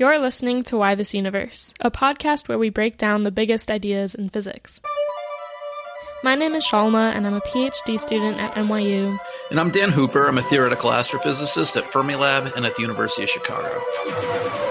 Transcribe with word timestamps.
You're 0.00 0.18
listening 0.18 0.62
to 0.62 0.78
Why 0.78 0.94
This 0.94 1.12
Universe, 1.12 1.74
a 1.78 1.90
podcast 1.90 2.48
where 2.48 2.56
we 2.56 2.70
break 2.70 2.96
down 2.96 3.22
the 3.22 3.30
biggest 3.30 3.70
ideas 3.70 4.14
in 4.14 4.30
physics. 4.30 4.80
My 6.24 6.34
name 6.34 6.54
is 6.54 6.64
Shalma, 6.64 7.14
and 7.14 7.26
I'm 7.26 7.34
a 7.34 7.42
PhD 7.42 8.00
student 8.00 8.38
at 8.38 8.54
NYU. 8.54 9.18
And 9.50 9.60
I'm 9.60 9.70
Dan 9.70 9.92
Hooper. 9.92 10.26
I'm 10.26 10.38
a 10.38 10.42
theoretical 10.42 10.88
astrophysicist 10.88 11.76
at 11.76 11.84
Fermilab 11.84 12.56
and 12.56 12.64
at 12.64 12.76
the 12.76 12.80
University 12.80 13.24
of 13.24 13.28
Chicago. 13.28 14.69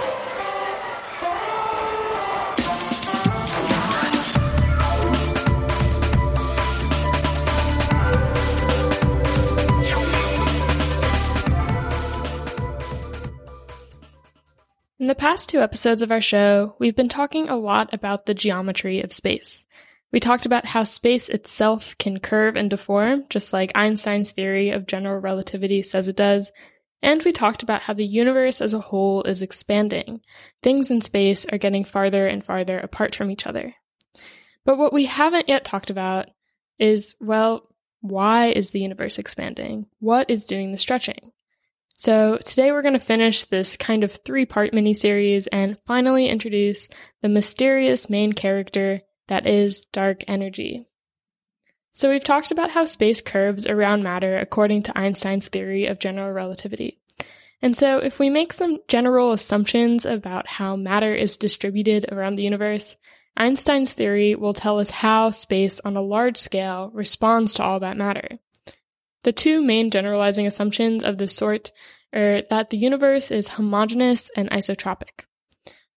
The 15.10 15.16
past 15.16 15.50
two 15.50 15.60
episodes 15.60 16.04
of 16.04 16.12
our 16.12 16.22
show, 16.22 16.76
we've 16.78 16.96
been 16.96 17.10
talking 17.10 17.50
a 17.50 17.58
lot 17.58 17.92
about 17.92 18.28
the 18.28 18.36
geometry 18.36 19.02
of 19.02 19.12
space. 19.12 19.66
We 20.12 20.20
talked 20.20 20.46
about 20.46 20.68
how 20.68 20.84
space 20.84 21.30
itself 21.30 21.98
can 21.98 22.20
curve 22.20 22.56
and 22.56 22.70
deform, 22.70 23.26
just 23.28 23.52
like 23.52 23.72
Einstein's 23.74 24.30
theory 24.30 24.70
of 24.70 24.86
general 24.86 25.20
relativity 25.20 25.82
says 25.82 26.08
it 26.08 26.16
does. 26.16 26.52
And 27.02 27.24
we 27.24 27.32
talked 27.32 27.64
about 27.64 27.82
how 27.82 27.96
the 27.96 28.06
universe 28.06 28.62
as 28.62 28.76
a 28.76 28.80
whole 28.80 29.24
is 29.24 29.42
expanding. 29.42 30.22
Things 30.62 30.92
in 30.92 31.02
space 31.02 31.44
are 31.46 31.58
getting 31.58 31.86
farther 31.86 32.28
and 32.28 32.46
farther 32.46 32.78
apart 32.78 33.16
from 33.16 33.32
each 33.32 33.48
other. 33.48 33.74
But 34.64 34.78
what 34.78 34.94
we 34.94 35.06
haven't 35.06 35.50
yet 35.50 35.66
talked 35.66 35.90
about 35.90 36.30
is, 36.78 37.16
well, 37.20 37.68
why 38.02 38.50
is 38.50 38.70
the 38.70 38.82
universe 38.82 39.18
expanding? 39.18 39.88
What 39.98 40.30
is 40.30 40.46
doing 40.46 40.72
the 40.72 40.78
stretching? 40.78 41.32
So 42.00 42.38
today 42.38 42.72
we're 42.72 42.82
going 42.82 42.94
to 42.94 43.00
finish 43.00 43.44
this 43.44 43.76
kind 43.76 44.06
of 44.06 44.14
three 44.14 44.46
part 44.46 44.72
miniseries 44.72 45.50
and 45.52 45.78
finally 45.86 46.30
introduce 46.30 46.88
the 47.22 47.28
mysterious 47.28 48.10
main 48.10 48.32
character 48.32 49.02
that 49.28 49.46
is 49.46 49.84
dark 49.92 50.24
energy. 50.26 50.88
So 51.92 52.10
we've 52.10 52.24
talked 52.24 52.52
about 52.52 52.72
how 52.72 52.86
space 52.86 53.20
curves 53.20 53.68
around 53.68 54.02
matter 54.02 54.38
according 54.38 54.84
to 54.84 54.98
Einstein's 54.98 55.50
theory 55.50 55.88
of 55.88 56.00
general 56.00 56.32
relativity. 56.32 57.02
And 57.62 57.76
so 57.76 57.98
if 57.98 58.18
we 58.18 58.30
make 58.30 58.54
some 58.54 58.78
general 58.88 59.34
assumptions 59.34 60.06
about 60.06 60.48
how 60.48 60.78
matter 60.78 61.14
is 61.14 61.36
distributed 61.36 62.06
around 62.10 62.36
the 62.36 62.44
universe, 62.44 62.96
Einstein's 63.36 63.92
theory 63.92 64.36
will 64.36 64.54
tell 64.54 64.80
us 64.80 64.90
how 64.90 65.32
space 65.32 65.82
on 65.82 65.98
a 65.98 66.02
large 66.02 66.38
scale 66.38 66.92
responds 66.94 67.56
to 67.56 67.64
all 67.64 67.82
that 67.82 67.98
matter. 67.98 68.40
The 69.24 69.32
two 69.32 69.62
main 69.62 69.92
generalizing 69.92 70.48
assumptions 70.48 71.04
of 71.04 71.18
this 71.18 71.36
sort 71.36 71.72
are 72.14 72.42
that 72.50 72.70
the 72.70 72.78
universe 72.78 73.32
is 73.32 73.50
homogeneous 73.50 74.30
and 74.36 74.50
isotropic. 74.50 75.26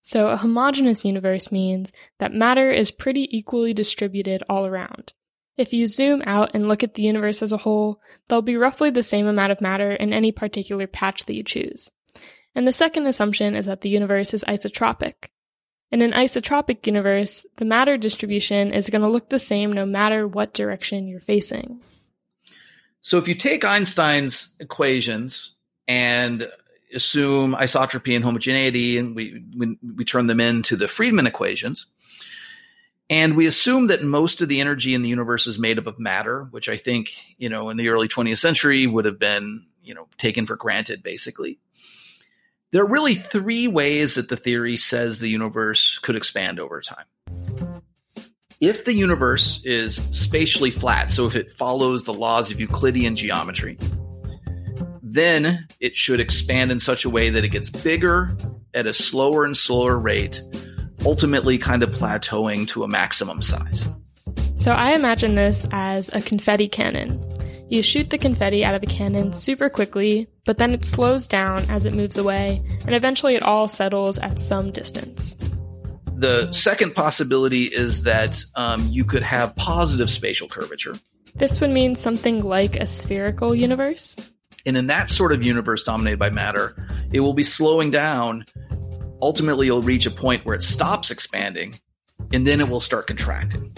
So 0.02 0.28
a 0.28 0.36
homogeneous 0.36 1.04
universe 1.04 1.52
means 1.52 1.92
that 2.18 2.34
matter 2.34 2.70
is 2.70 2.90
pretty 2.90 3.28
equally 3.36 3.72
distributed 3.72 4.42
all 4.48 4.66
around. 4.66 5.12
If 5.56 5.72
you 5.72 5.86
zoom 5.86 6.22
out 6.26 6.50
and 6.54 6.66
look 6.66 6.82
at 6.82 6.94
the 6.94 7.02
universe 7.02 7.42
as 7.42 7.52
a 7.52 7.58
whole, 7.58 8.00
there'll 8.28 8.42
be 8.42 8.56
roughly 8.56 8.90
the 8.90 9.02
same 9.02 9.26
amount 9.26 9.52
of 9.52 9.60
matter 9.60 9.92
in 9.92 10.12
any 10.12 10.32
particular 10.32 10.86
patch 10.86 11.26
that 11.26 11.34
you 11.34 11.44
choose. 11.44 11.90
And 12.54 12.66
the 12.66 12.72
second 12.72 13.06
assumption 13.06 13.54
is 13.54 13.66
that 13.66 13.82
the 13.82 13.88
universe 13.88 14.34
is 14.34 14.44
isotropic. 14.48 15.28
In 15.90 16.02
an 16.02 16.12
isotropic 16.12 16.86
universe, 16.86 17.44
the 17.56 17.64
matter 17.64 17.96
distribution 17.96 18.72
is 18.72 18.90
going 18.90 19.02
to 19.02 19.08
look 19.08 19.28
the 19.28 19.38
same 19.38 19.72
no 19.72 19.84
matter 19.84 20.26
what 20.26 20.54
direction 20.54 21.06
you're 21.06 21.20
facing. 21.20 21.82
So 23.02 23.18
if 23.18 23.26
you 23.26 23.34
take 23.34 23.64
Einstein's 23.64 24.48
equations 24.60 25.54
and 25.88 26.48
assume 26.94 27.54
isotropy 27.54 28.14
and 28.14 28.24
homogeneity, 28.24 28.96
and 28.96 29.16
we, 29.16 29.44
we, 29.56 29.76
we 29.96 30.04
turn 30.04 30.28
them 30.28 30.40
into 30.40 30.76
the 30.76 30.86
Friedmann 30.86 31.26
equations, 31.26 31.86
and 33.10 33.36
we 33.36 33.46
assume 33.46 33.88
that 33.88 34.02
most 34.02 34.40
of 34.40 34.48
the 34.48 34.60
energy 34.60 34.94
in 34.94 35.02
the 35.02 35.08
universe 35.08 35.46
is 35.46 35.58
made 35.58 35.78
up 35.78 35.86
of 35.86 35.98
matter, 35.98 36.44
which 36.52 36.68
I 36.68 36.76
think, 36.76 37.10
you 37.38 37.48
know, 37.48 37.70
in 37.70 37.76
the 37.76 37.88
early 37.88 38.08
20th 38.08 38.38
century 38.38 38.86
would 38.86 39.04
have 39.04 39.18
been, 39.18 39.66
you 39.82 39.94
know, 39.94 40.06
taken 40.16 40.46
for 40.46 40.56
granted, 40.56 41.02
basically. 41.02 41.58
There 42.70 42.82
are 42.82 42.88
really 42.88 43.14
three 43.14 43.66
ways 43.66 44.14
that 44.14 44.28
the 44.28 44.36
theory 44.36 44.76
says 44.76 45.18
the 45.18 45.28
universe 45.28 45.98
could 45.98 46.16
expand 46.16 46.60
over 46.60 46.80
time 46.80 47.04
if 48.62 48.84
the 48.84 48.94
universe 48.94 49.60
is 49.64 49.96
spatially 50.12 50.70
flat, 50.70 51.10
so 51.10 51.26
if 51.26 51.34
it 51.34 51.52
follows 51.52 52.04
the 52.04 52.14
laws 52.14 52.52
of 52.52 52.60
Euclidean 52.60 53.16
geometry, 53.16 53.76
then 55.02 55.66
it 55.80 55.96
should 55.96 56.20
expand 56.20 56.70
in 56.70 56.78
such 56.78 57.04
a 57.04 57.10
way 57.10 57.28
that 57.28 57.42
it 57.42 57.48
gets 57.48 57.68
bigger 57.68 58.30
at 58.72 58.86
a 58.86 58.94
slower 58.94 59.44
and 59.44 59.56
slower 59.56 59.98
rate, 59.98 60.40
ultimately 61.04 61.58
kind 61.58 61.82
of 61.82 61.90
plateauing 61.90 62.68
to 62.68 62.84
a 62.84 62.88
maximum 62.88 63.42
size. 63.42 63.92
So 64.54 64.70
I 64.70 64.92
imagine 64.92 65.34
this 65.34 65.66
as 65.72 66.14
a 66.14 66.20
confetti 66.20 66.68
cannon. 66.68 67.20
You 67.68 67.82
shoot 67.82 68.10
the 68.10 68.18
confetti 68.18 68.64
out 68.64 68.76
of 68.76 68.80
the 68.80 68.86
cannon 68.86 69.32
super 69.32 69.70
quickly, 69.70 70.28
but 70.44 70.58
then 70.58 70.72
it 70.72 70.84
slows 70.84 71.26
down 71.26 71.68
as 71.68 71.84
it 71.84 71.94
moves 71.94 72.16
away, 72.16 72.62
and 72.86 72.94
eventually 72.94 73.34
it 73.34 73.42
all 73.42 73.66
settles 73.66 74.18
at 74.18 74.38
some 74.38 74.70
distance. 74.70 75.34
The 76.22 76.52
second 76.52 76.94
possibility 76.94 77.64
is 77.64 78.04
that 78.04 78.44
um, 78.54 78.86
you 78.86 79.04
could 79.04 79.24
have 79.24 79.56
positive 79.56 80.08
spatial 80.08 80.46
curvature. 80.46 80.94
This 81.34 81.60
would 81.60 81.70
mean 81.70 81.96
something 81.96 82.44
like 82.44 82.76
a 82.76 82.86
spherical 82.86 83.56
universe. 83.56 84.14
And 84.64 84.76
in 84.76 84.86
that 84.86 85.10
sort 85.10 85.32
of 85.32 85.44
universe 85.44 85.82
dominated 85.82 86.20
by 86.20 86.30
matter, 86.30 86.76
it 87.12 87.18
will 87.18 87.34
be 87.34 87.42
slowing 87.42 87.90
down. 87.90 88.44
Ultimately, 89.20 89.66
you'll 89.66 89.82
reach 89.82 90.06
a 90.06 90.12
point 90.12 90.44
where 90.44 90.54
it 90.54 90.62
stops 90.62 91.10
expanding, 91.10 91.74
and 92.32 92.46
then 92.46 92.60
it 92.60 92.68
will 92.68 92.80
start 92.80 93.08
contracting. 93.08 93.72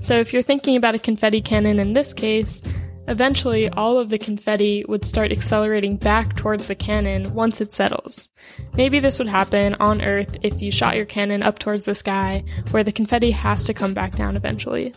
So, 0.00 0.18
if 0.18 0.32
you're 0.32 0.42
thinking 0.42 0.76
about 0.76 0.94
a 0.94 0.98
confetti 0.98 1.42
cannon 1.42 1.78
in 1.78 1.92
this 1.92 2.14
case, 2.14 2.62
Eventually, 3.06 3.68
all 3.68 3.98
of 3.98 4.08
the 4.08 4.18
confetti 4.18 4.84
would 4.88 5.04
start 5.04 5.30
accelerating 5.30 5.96
back 5.96 6.36
towards 6.36 6.68
the 6.68 6.74
cannon 6.74 7.34
once 7.34 7.60
it 7.60 7.72
settles. 7.72 8.28
Maybe 8.74 8.98
this 8.98 9.18
would 9.18 9.28
happen 9.28 9.74
on 9.74 10.00
Earth 10.00 10.36
if 10.42 10.62
you 10.62 10.72
shot 10.72 10.96
your 10.96 11.04
cannon 11.04 11.42
up 11.42 11.58
towards 11.58 11.84
the 11.84 11.94
sky, 11.94 12.44
where 12.70 12.84
the 12.84 12.92
confetti 12.92 13.30
has 13.30 13.64
to 13.64 13.74
come 13.74 13.92
back 13.92 14.12
down 14.12 14.36
eventually. 14.36 14.94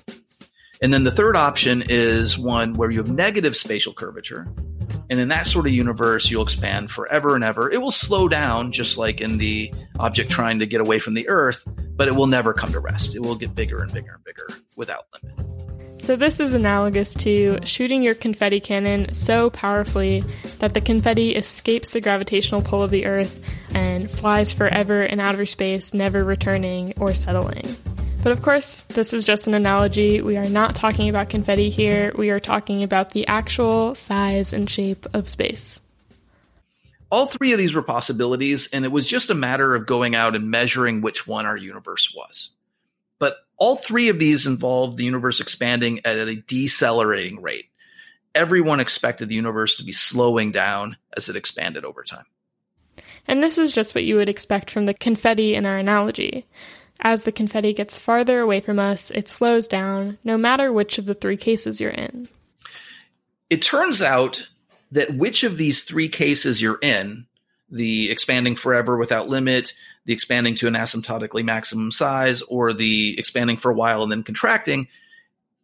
And 0.81 0.93
then 0.93 1.03
the 1.03 1.11
third 1.11 1.35
option 1.35 1.83
is 1.89 2.37
one 2.37 2.75
where 2.75 2.91
you 2.91 2.99
have 2.99 3.11
negative 3.11 3.57
spatial 3.57 3.93
curvature. 3.93 4.47
And 5.09 5.19
in 5.19 5.27
that 5.29 5.47
sort 5.47 5.65
of 5.65 5.73
universe, 5.73 6.29
you'll 6.29 6.43
expand 6.43 6.91
forever 6.91 7.35
and 7.35 7.43
ever. 7.43 7.71
It 7.71 7.81
will 7.81 7.91
slow 7.91 8.27
down, 8.27 8.71
just 8.71 8.97
like 8.97 9.21
in 9.21 9.37
the 9.37 9.73
object 9.99 10.29
trying 10.29 10.59
to 10.59 10.65
get 10.65 10.81
away 10.81 10.99
from 10.99 11.13
the 11.13 11.27
Earth, 11.27 11.67
but 11.95 12.07
it 12.07 12.15
will 12.15 12.27
never 12.27 12.53
come 12.53 12.71
to 12.71 12.79
rest. 12.79 13.15
It 13.15 13.21
will 13.21 13.35
get 13.35 13.55
bigger 13.55 13.81
and 13.81 13.91
bigger 13.91 14.13
and 14.13 14.23
bigger 14.23 14.47
without 14.75 15.05
limit. 15.23 15.36
So, 15.99 16.15
this 16.15 16.39
is 16.39 16.53
analogous 16.53 17.13
to 17.15 17.59
shooting 17.63 18.03
your 18.03 18.15
confetti 18.15 18.59
cannon 18.59 19.13
so 19.13 19.49
powerfully 19.49 20.23
that 20.59 20.73
the 20.73 20.79
confetti 20.79 21.35
escapes 21.35 21.89
the 21.89 22.01
gravitational 22.01 22.61
pull 22.61 22.83
of 22.83 22.91
the 22.91 23.05
Earth 23.05 23.43
and 23.73 24.09
flies 24.09 24.51
forever 24.51 25.03
in 25.03 25.19
outer 25.19 25.45
space, 25.45 25.93
never 25.93 26.23
returning 26.23 26.93
or 26.97 27.13
settling. 27.13 27.65
But 28.23 28.31
of 28.31 28.41
course, 28.41 28.83
this 28.83 29.13
is 29.13 29.23
just 29.23 29.47
an 29.47 29.53
analogy. 29.53 30.21
We 30.21 30.37
are 30.37 30.49
not 30.49 30.75
talking 30.75 31.09
about 31.09 31.29
confetti 31.29 31.69
here. 31.69 32.11
We 32.15 32.29
are 32.29 32.39
talking 32.39 32.83
about 32.83 33.11
the 33.11 33.27
actual 33.27 33.95
size 33.95 34.53
and 34.53 34.69
shape 34.69 35.05
of 35.13 35.27
space. 35.27 35.79
All 37.09 37.25
three 37.25 37.53
of 37.53 37.57
these 37.57 37.73
were 37.73 37.81
possibilities, 37.81 38.69
and 38.73 38.85
it 38.85 38.91
was 38.91 39.07
just 39.07 39.29
a 39.29 39.35
matter 39.35 39.75
of 39.75 39.85
going 39.85 40.13
out 40.13 40.35
and 40.35 40.51
measuring 40.51 41.01
which 41.01 41.25
one 41.25 41.45
our 41.45 41.55
universe 41.55 42.13
was. 42.15 42.49
All 43.57 43.75
three 43.75 44.09
of 44.09 44.19
these 44.19 44.45
involved 44.45 44.97
the 44.97 45.05
universe 45.05 45.39
expanding 45.39 46.01
at 46.05 46.17
a 46.17 46.35
decelerating 46.35 47.41
rate. 47.41 47.65
Everyone 48.35 48.79
expected 48.79 49.29
the 49.29 49.35
universe 49.35 49.77
to 49.77 49.83
be 49.83 49.91
slowing 49.91 50.51
down 50.51 50.97
as 51.15 51.27
it 51.27 51.35
expanded 51.35 51.83
over 51.85 52.03
time. 52.03 52.25
And 53.27 53.41
this 53.41 53.57
is 53.57 53.71
just 53.71 53.95
what 53.95 54.03
you 54.03 54.15
would 54.17 54.29
expect 54.29 54.71
from 54.71 54.85
the 54.85 54.93
confetti 54.93 55.55
in 55.55 55.65
our 55.65 55.77
analogy. 55.77 56.45
As 56.99 57.23
the 57.23 57.31
confetti 57.31 57.73
gets 57.73 57.99
farther 57.99 58.39
away 58.39 58.59
from 58.59 58.79
us, 58.79 59.11
it 59.11 59.29
slows 59.29 59.67
down, 59.67 60.17
no 60.23 60.37
matter 60.37 60.71
which 60.71 60.97
of 60.97 61.05
the 61.05 61.13
three 61.13 61.37
cases 61.37 61.79
you're 61.79 61.91
in. 61.91 62.29
It 63.49 63.61
turns 63.61 64.01
out 64.01 64.47
that 64.91 65.15
which 65.15 65.43
of 65.43 65.57
these 65.57 65.83
three 65.83 66.09
cases 66.09 66.61
you're 66.61 66.79
in, 66.81 67.26
the 67.69 68.09
expanding 68.09 68.55
forever 68.55 68.97
without 68.97 69.29
limit, 69.29 69.73
the 70.05 70.13
expanding 70.13 70.55
to 70.55 70.67
an 70.67 70.73
asymptotically 70.73 71.43
maximum 71.43 71.91
size 71.91 72.41
or 72.43 72.73
the 72.73 73.17
expanding 73.19 73.57
for 73.57 73.71
a 73.71 73.75
while 73.75 74.03
and 74.03 74.11
then 74.11 74.23
contracting, 74.23 74.87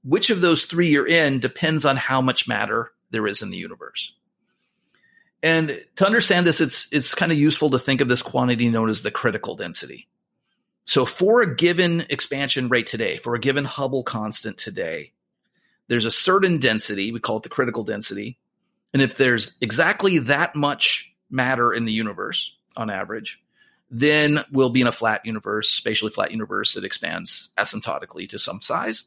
which 0.04 0.30
of 0.30 0.42
those 0.42 0.66
three 0.66 0.90
you're 0.90 1.08
in 1.08 1.40
depends 1.40 1.86
on 1.86 1.96
how 1.96 2.22
much 2.22 2.48
matter 2.48 2.92
there 3.12 3.28
is 3.28 3.42
in 3.42 3.52
the 3.52 3.58
universe. 3.58 4.14
And 5.42 5.82
to 5.98 6.06
understand 6.06 6.48
this, 6.48 6.62
it's 6.62 6.88
it's 6.92 7.14
kind 7.14 7.32
of 7.32 7.38
useful 7.38 7.70
to 7.72 7.80
think 7.80 8.02
of 8.02 8.08
this 8.08 8.22
quantity 8.22 8.70
known 8.70 8.90
as 8.90 9.02
the 9.02 9.12
critical 9.12 9.56
density. 9.56 10.08
So 10.86 11.06
for 11.06 11.42
a 11.42 11.56
given 11.56 12.06
expansion 12.10 12.70
rate 12.70 12.88
today, 12.88 13.18
for 13.18 13.36
a 13.36 13.40
given 13.40 13.66
Hubble 13.66 14.04
constant 14.04 14.58
today, 14.58 15.12
there's 15.88 16.06
a 16.06 16.12
certain 16.12 16.60
density, 16.60 17.12
we 17.12 17.20
call 17.20 17.38
it 17.38 17.44
the 17.44 17.50
critical 17.50 17.84
density. 17.84 18.38
And 18.94 19.02
if 19.02 19.16
there's 19.16 19.58
exactly 19.62 20.20
that 20.20 20.56
much 20.56 21.13
matter 21.30 21.74
in 21.74 21.86
the 21.86 21.92
universe 21.92 22.52
on 22.76 22.90
average, 22.90 23.40
then 23.90 24.44
we'll 24.52 24.72
be 24.72 24.82
in 24.82 24.88
a 24.88 24.92
flat 24.92 25.26
universe, 25.26 25.70
spatially 25.70 26.12
flat 26.12 26.32
universe 26.32 26.74
that 26.74 26.84
expands 26.84 27.52
asymptotically 27.58 28.28
to 28.30 28.40
some 28.40 28.62
size. 28.62 29.04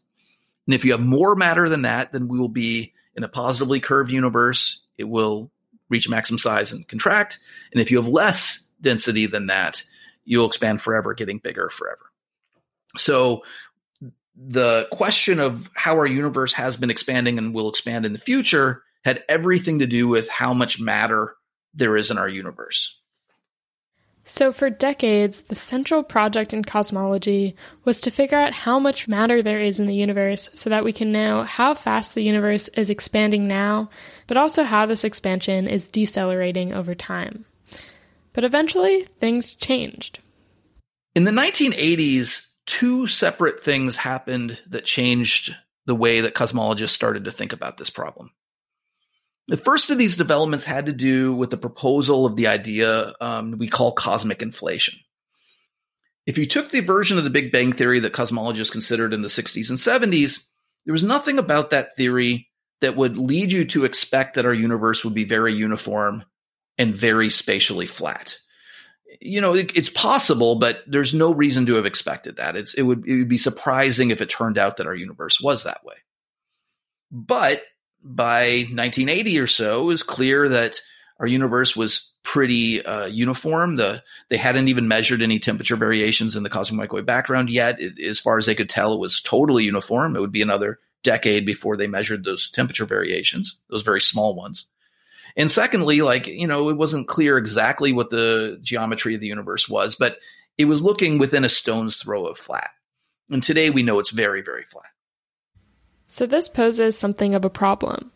And 0.67 0.75
if 0.75 0.85
you 0.85 0.93
have 0.93 1.01
more 1.01 1.35
matter 1.35 1.69
than 1.69 1.83
that, 1.83 2.13
then 2.13 2.29
we 2.29 2.39
will 2.39 2.49
be 2.49 2.93
in 3.17 3.25
a 3.25 3.29
positively 3.29 3.81
curved 3.81 4.13
universe. 4.13 4.83
It 4.99 5.05
will 5.05 5.51
reach 5.89 6.09
maximum 6.09 6.39
size 6.39 6.73
and 6.73 6.87
contract. 6.87 7.39
And 7.73 7.81
if 7.81 7.91
you 7.91 7.97
have 7.97 8.09
less 8.09 8.69
density 8.81 9.27
than 9.27 9.47
that, 9.47 9.83
you'll 10.25 10.47
expand 10.47 10.83
forever, 10.83 11.15
getting 11.15 11.39
bigger 11.39 11.69
forever. 11.69 12.11
So 12.97 13.43
the 14.37 14.87
question 14.93 15.41
of 15.41 15.71
how 15.75 15.95
our 15.95 16.07
universe 16.07 16.53
has 16.53 16.77
been 16.77 16.91
expanding 16.91 17.39
and 17.39 17.55
will 17.55 17.71
expand 17.71 18.05
in 18.05 18.13
the 18.13 18.19
future 18.19 18.83
had 19.05 19.25
everything 19.29 19.79
to 19.79 19.87
do 19.87 20.09
with 20.09 20.29
how 20.29 20.53
much 20.53 20.81
matter 20.81 21.37
there 21.77 21.97
is 21.97 22.11
in 22.11 22.19
our 22.19 22.29
universe. 22.29 22.97
So, 24.29 24.53
for 24.53 24.71
decades, 24.71 25.43
the 25.43 25.55
central 25.55 26.03
project 26.03 26.53
in 26.53 26.65
cosmology 26.65 27.55
was 27.85 28.01
to 28.01 28.11
figure 28.11 28.39
out 28.39 28.53
how 28.53 28.81
much 28.81 29.07
matter 29.07 29.41
there 29.41 29.61
is 29.61 29.79
in 29.79 29.87
the 29.87 29.95
universe 29.95 30.49
so 30.53 30.69
that 30.69 30.83
we 30.83 30.93
can 30.93 31.13
know 31.13 31.45
how 31.45 31.75
fast 31.75 32.17
the 32.17 32.25
universe 32.25 32.67
is 32.71 32.91
expanding 32.91 33.47
now, 33.47 33.89
but 34.27 34.37
also 34.37 34.65
how 34.65 34.85
this 34.85 35.05
expansion 35.05 35.69
is 35.69 35.91
decelerating 35.91 36.75
over 36.75 36.93
time. 36.93 37.45
But 38.33 38.43
eventually, 38.43 39.05
things 39.05 39.55
changed. 39.55 40.19
In 41.15 41.23
the 41.23 41.31
1980s, 41.31 42.49
two 42.67 43.07
separate 43.07 43.63
things 43.63 43.95
happened 43.95 44.61
that 44.69 44.85
changed 44.85 45.55
the 45.87 45.95
way 45.95 46.21
that 46.21 46.35
cosmologists 46.35 46.91
started 46.91 47.25
to 47.25 47.33
think 47.33 47.53
about 47.53 47.77
this 47.77 47.91
problem. 47.91 48.33
The 49.49 49.57
first 49.57 49.91
of 49.91 49.99
these 49.99 50.17
developments 50.17 50.65
had 50.65 50.87
to 50.87 50.93
do 50.93 51.35
with 51.35 51.51
the 51.51 51.57
proposal 51.57 52.27
of 52.27 52.37
the 52.37 52.49
idea 52.49 53.15
um, 53.21 53.59
we 53.59 53.69
call 53.69 53.93
cosmic 53.93 54.43
inflation. 54.43 54.99
If 56.27 56.39
you 56.39 56.47
took 56.47 56.71
the 56.71 56.81
version 56.81 57.19
of 57.19 57.25
the 57.25 57.31
Big 57.31 57.53
Bang 57.53 57.73
Theory 57.73 58.01
that 58.01 58.13
cosmologists 58.13 58.73
considered 58.73 59.15
in 59.15 59.23
the 59.23 59.29
60s 59.29 59.71
and 59.71 59.79
70s, 59.79 60.45
there 60.85 60.93
was 60.93 61.05
nothing 61.05 61.39
about 61.39 61.71
that 61.71 61.97
theory 61.97 62.49
that 62.81 62.97
would 62.97 63.17
lead 63.17 63.53
you 63.53 63.65
to 63.67 63.85
expect 63.85 64.35
that 64.35 64.45
our 64.45 64.55
universe 64.55 65.05
would 65.05 65.15
be 65.15 65.25
very 65.25 65.55
uniform 65.55 66.25
and 66.79 66.97
very 66.97 67.31
spatially 67.31 67.87
flat. 67.87 68.37
You 69.21 69.41
know, 69.41 69.55
it, 69.55 69.77
it's 69.77 69.89
possible, 69.89 70.59
but 70.59 70.79
there's 70.87 71.15
no 71.15 71.33
reason 71.33 71.67
to 71.67 71.75
have 71.75 71.87
expected 71.87 72.37
that. 72.37 72.57
It's, 72.57 72.75
it 72.75 72.83
would 72.83 73.07
it 73.07 73.17
would 73.17 73.29
be 73.29 73.39
surprising 73.39 74.11
if 74.11 74.21
it 74.21 74.29
turned 74.29 74.59
out 74.59 74.77
that 74.77 74.87
our 74.87 74.95
universe 74.95 75.41
was 75.41 75.63
that 75.63 75.85
way. 75.85 75.95
But 77.11 77.63
by 78.15 78.67
1980 78.71 79.39
or 79.41 79.47
so, 79.47 79.83
it 79.83 79.87
was 79.87 80.03
clear 80.03 80.49
that 80.51 80.81
our 81.19 81.27
universe 81.27 81.75
was 81.75 82.13
pretty 82.23 82.85
uh, 82.85 83.07
uniform. 83.07 83.77
The 83.77 84.03
they 84.29 84.37
hadn't 84.37 84.69
even 84.69 84.89
measured 84.89 85.23
any 85.23 85.39
temperature 85.39 85.77
variations 85.77 86.37
in 86.37 86.43
the 86.43 86.51
cosmic 86.51 86.79
microwave 86.79 87.07
background 87.07 87.51
yet. 87.51 87.81
It, 87.81 87.99
as 88.01 88.21
far 88.21 88.39
as 88.39 88.47
they 88.47 88.55
could 88.55 88.69
tell, 88.69 88.93
it 88.93 89.01
was 89.01 89.21
totally 89.21 89.65
uniform. 89.65 90.17
It 90.17 90.21
would 90.21 90.33
be 90.33 90.43
another 90.43 90.79
decade 91.03 91.47
before 91.47 91.77
they 91.77 91.87
measured 91.87 92.25
those 92.25 92.51
temperature 92.51 92.85
variations, 92.85 93.57
those 93.71 93.83
very 93.83 94.01
small 94.01 94.35
ones. 94.35 94.67
And 95.37 95.51
secondly, 95.51 96.01
like 96.03 96.27
you 96.27 96.47
know, 96.47 96.69
it 96.69 96.77
wasn't 96.77 97.09
clear 97.09 97.39
exactly 97.39 97.93
what 97.93 98.11
the 98.11 98.59
geometry 98.63 99.15
of 99.15 99.21
the 99.21 99.27
universe 99.27 99.69
was, 99.69 99.95
but 99.95 100.17
it 100.59 100.65
was 100.65 100.83
looking 100.83 101.19
within 101.19 101.45
a 101.45 101.49
stone's 101.49 101.97
throw 101.97 102.27
of 102.27 102.39
flat. 102.39 102.71
And 103.31 103.43
today 103.43 103.71
we 103.71 103.83
know 103.83 103.99
it's 103.99 104.11
very, 104.11 104.43
very 104.43 104.65
flat. 104.65 104.85
So 106.09 106.27
this 106.27 106.49
poses 106.49 106.99
something 106.99 107.35
of 107.35 107.45
a 107.45 107.51
problem. 107.51 108.13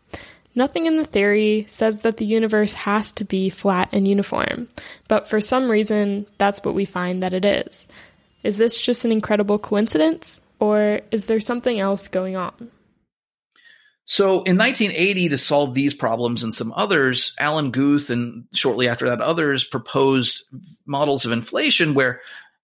Nothing 0.55 0.87
in 0.87 0.97
the 0.97 1.05
theory 1.05 1.67
says 1.69 2.01
that 2.01 2.17
the 2.17 2.27
universe 2.27 2.73
has 2.73 3.13
to 3.13 3.25
be 3.25 3.51
flat 3.51 3.89
and 3.93 4.07
uniform, 4.07 4.69
but 5.07 5.29
for 5.29 5.41
some 5.41 5.71
reason, 5.71 6.27
that's 6.39 6.65
what 6.65 6.75
we 6.75 6.85
find 6.85 7.23
that 7.23 7.35
it 7.35 7.45
is. 7.45 7.87
Is 8.43 8.57
this 8.57 8.77
just 8.77 9.05
an 9.05 9.13
incredible 9.13 9.59
coincidence, 9.59 10.41
or 10.59 11.01
is 11.11 11.27
there 11.27 11.41
something 11.41 11.79
else 11.79 12.09
going 12.09 12.37
on? 12.37 12.71
So 14.07 14.43
in 14.43 14.59
1980, 14.59 15.29
to 15.29 15.39
solve 15.39 15.73
these 15.73 15.95
problems 15.95 16.43
and 16.43 16.53
some 16.53 16.73
others, 16.75 17.33
Alan 17.39 17.71
Guth 17.71 18.11
and 18.11 18.47
shortly 18.53 18.89
after 18.89 19.09
that 19.09 19.21
others 19.21 19.63
proposed 19.63 20.43
models 20.85 21.25
of 21.25 21.31
inflation 21.31 21.95
where 21.95 22.21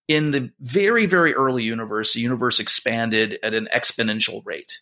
in 0.08 0.32
the 0.32 0.50
very, 0.60 1.06
very 1.06 1.34
early 1.34 1.62
universe, 1.62 2.14
the 2.14 2.20
universe 2.20 2.58
expanded 2.58 3.38
at 3.44 3.54
an 3.54 3.68
exponential 3.72 4.44
rate 4.44 4.80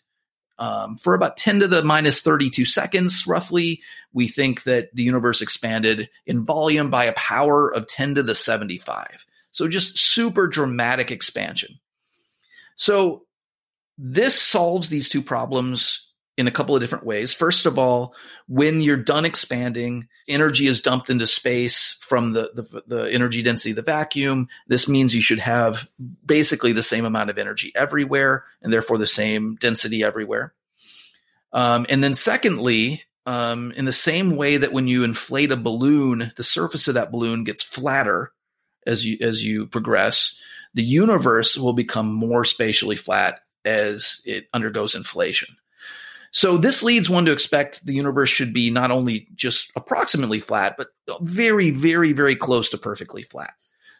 um, 0.57 0.97
for 0.97 1.13
about 1.13 1.37
10 1.37 1.59
to 1.61 1.67
the 1.67 1.83
minus 1.83 2.21
32 2.21 2.65
seconds, 2.65 3.27
roughly, 3.27 3.81
we 4.13 4.27
think 4.27 4.63
that 4.63 4.95
the 4.95 5.03
universe 5.03 5.41
expanded 5.41 6.09
in 6.25 6.45
volume 6.45 6.89
by 6.89 7.05
a 7.05 7.13
power 7.13 7.73
of 7.73 7.87
10 7.87 8.15
to 8.15 8.23
the 8.23 8.35
75. 8.35 9.25
So 9.51 9.67
just 9.67 9.97
super 9.97 10.47
dramatic 10.47 11.11
expansion. 11.11 11.79
So 12.75 13.23
this 13.97 14.39
solves 14.39 14.89
these 14.89 15.09
two 15.09 15.21
problems 15.21 16.04
in 16.37 16.47
a 16.47 16.51
couple 16.51 16.75
of 16.75 16.81
different 16.81 17.05
ways. 17.05 17.33
First 17.33 17.65
of 17.65 17.79
all, 17.79 18.13
when 18.47 18.81
you're 18.81 18.97
done 18.97 19.23
expanding, 19.23 20.07
energy 20.27 20.67
is 20.67 20.81
dumped 20.81 21.09
into 21.09 21.27
space 21.27 21.97
from 22.01 22.33
the, 22.33 22.51
the, 22.53 22.83
the, 22.87 23.13
energy 23.13 23.41
density 23.41 23.69
of 23.69 23.77
the 23.77 23.81
vacuum. 23.81 24.49
This 24.67 24.87
means 24.89 25.15
you 25.15 25.21
should 25.21 25.39
have 25.39 25.87
basically 26.25 26.73
the 26.73 26.83
same 26.83 27.05
amount 27.05 27.29
of 27.29 27.37
energy 27.37 27.71
everywhere 27.73 28.43
and 28.61 28.71
therefore 28.71 28.97
the 28.97 29.07
same 29.07 29.55
density 29.55 30.03
everywhere. 30.03 30.53
Um, 31.53 31.85
and 31.87 32.03
then 32.03 32.13
secondly, 32.13 33.03
um, 33.25 33.71
in 33.71 33.85
the 33.85 33.93
same 33.93 34.35
way 34.35 34.57
that 34.57 34.73
when 34.73 34.87
you 34.87 35.03
inflate 35.03 35.51
a 35.51 35.57
balloon, 35.57 36.33
the 36.35 36.43
surface 36.43 36.87
of 36.87 36.95
that 36.95 37.11
balloon 37.11 37.45
gets 37.45 37.63
flatter 37.63 38.33
as 38.85 39.05
you 39.05 39.17
as 39.21 39.43
you 39.43 39.65
progress. 39.67 40.39
The 40.73 40.83
universe 40.83 41.57
will 41.57 41.73
become 41.73 42.13
more 42.13 42.43
spatially 42.43 42.97
flat 42.97 43.39
as 43.63 44.21
it 44.25 44.47
undergoes 44.53 44.93
inflation. 44.93 45.55
So 46.35 46.57
this 46.57 46.83
leads 46.83 47.09
one 47.09 47.23
to 47.25 47.31
expect 47.31 47.85
the 47.85 47.93
universe 47.93 48.29
should 48.29 48.53
be 48.53 48.69
not 48.69 48.91
only 48.91 49.29
just 49.35 49.71
approximately 49.77 50.41
flat, 50.41 50.75
but 50.77 50.89
very, 51.21 51.69
very, 51.69 52.11
very 52.11 52.35
close 52.35 52.67
to 52.69 52.77
perfectly 52.77 53.23
flat. 53.23 53.53